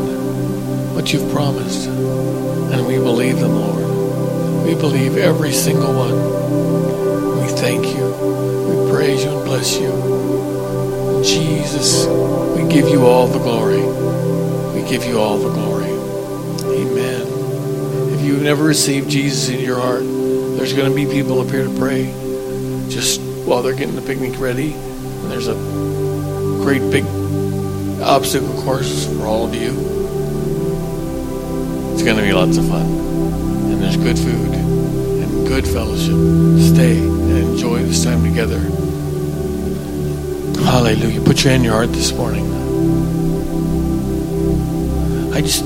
what 0.95 1.12
you've 1.12 1.31
promised. 1.33 1.87
And 1.88 2.87
we 2.87 2.97
believe 2.97 3.38
them, 3.38 3.53
Lord. 3.53 4.66
We 4.66 4.75
believe 4.75 5.19
every 5.19 5.53
single 5.53 5.92
one. 5.92 7.42
We 7.42 7.49
thank 7.49 7.85
you. 7.85 8.07
We 8.07 8.90
praise 8.90 9.25
you 9.25 9.37
and 9.37 9.45
bless 9.45 9.79
you. 9.79 10.15
Jesus, 11.27 12.07
we 12.07 12.69
give 12.73 12.89
you 12.89 13.05
all 13.05 13.27
the 13.27 13.41
glory. 13.41 13.83
We 14.81 14.89
give 14.89 15.05
you 15.05 15.19
all 15.19 15.39
the 15.39 15.53
glory. 15.53 15.91
Amen. 16.73 17.27
If 18.15 18.25
you've 18.25 18.43
never 18.43 18.62
received 18.62 19.11
Jesus 19.11 19.49
in 19.49 19.59
your 19.59 19.81
heart, 19.81 20.05
there's 20.57 20.73
going 20.73 20.89
to 20.89 20.95
be 20.95 21.05
people 21.05 21.41
up 21.41 21.51
here 21.51 21.65
to 21.65 21.79
pray 21.79 22.05
just 22.89 23.21
while 23.45 23.62
they're 23.62 23.75
getting 23.75 23.97
the 23.97 24.03
picnic 24.03 24.39
ready. 24.39 24.75
And 24.75 25.31
there's 25.31 25.49
a 25.49 25.55
great 26.62 26.89
big 26.93 27.05
obstacle 28.01 28.62
course 28.62 29.07
for 29.17 29.27
all 29.27 29.49
of 29.49 29.55
you. 29.55 29.73
It's 31.93 32.05
going 32.05 32.19
to 32.19 32.23
be 32.23 32.33
lots 32.33 32.57
of 32.57 32.69
fun. 32.69 32.87
And 32.87 33.83
there's 33.83 33.97
good 33.97 34.17
food 34.17 34.55
and 34.55 35.49
good 35.49 35.67
fellowship. 35.67 36.15
Stay 36.73 36.99
and 36.99 37.37
enjoy 37.37 37.83
this 37.83 38.05
time 38.05 38.23
together. 38.23 38.86
Hallelujah. 40.64 41.21
Put 41.23 41.42
your 41.42 41.53
hand 41.53 41.62
in 41.62 41.64
your 41.64 41.75
heart 41.75 41.92
this 41.92 42.12
morning. 42.12 42.45
I 45.33 45.40
just 45.40 45.64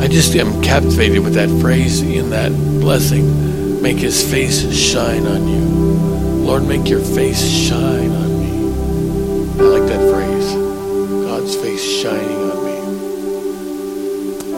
I 0.00 0.08
just 0.08 0.34
am 0.34 0.62
captivated 0.62 1.22
with 1.22 1.34
that 1.34 1.48
phrase 1.60 2.02
in 2.02 2.30
that 2.30 2.52
blessing. 2.80 3.82
Make 3.82 3.98
his 3.98 4.22
face 4.28 4.70
shine 4.74 5.26
on 5.26 5.46
you. 5.48 5.64
Lord, 6.44 6.66
make 6.66 6.88
your 6.88 7.00
face 7.00 7.42
shine 7.46 8.10
on 8.10 8.38
me. 8.40 8.50
I 9.60 9.62
like 9.78 9.88
that 9.88 10.10
phrase. 10.10 10.54
God's 11.26 11.54
face 11.56 11.82
shining 11.82 12.50
on 12.50 12.64
me. 12.64 12.80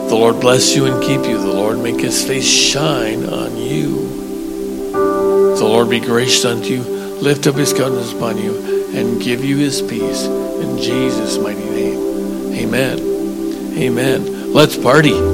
The 0.09 0.15
Lord 0.17 0.41
bless 0.41 0.75
you 0.77 0.87
and 0.87 1.03
keep 1.03 1.25
you. 1.29 1.39
The 1.39 1.53
Lord 1.53 1.79
make 1.79 2.01
his 2.01 2.25
face 2.25 2.49
shine 2.49 3.25
on 3.29 3.57
you. 3.57 4.11
The 4.93 5.65
Lord 5.65 5.89
be 5.91 6.01
gracious 6.01 6.45
unto 6.45 6.75
you, 6.75 6.83
lift 7.23 7.47
up 7.47 7.55
his 7.55 7.73
countenance 7.73 8.13
upon 8.13 8.37
you, 8.37 8.91
and 8.97 9.23
give 9.23 9.45
you 9.45 9.57
his 9.57 9.81
peace. 9.81 10.25
In 10.25 10.77
Jesus' 10.77 11.39
mighty 11.39 11.65
name. 11.71 12.53
Amen. 12.53 12.99
Amen. 13.79 14.53
Let's 14.53 14.77
party. 14.77 15.32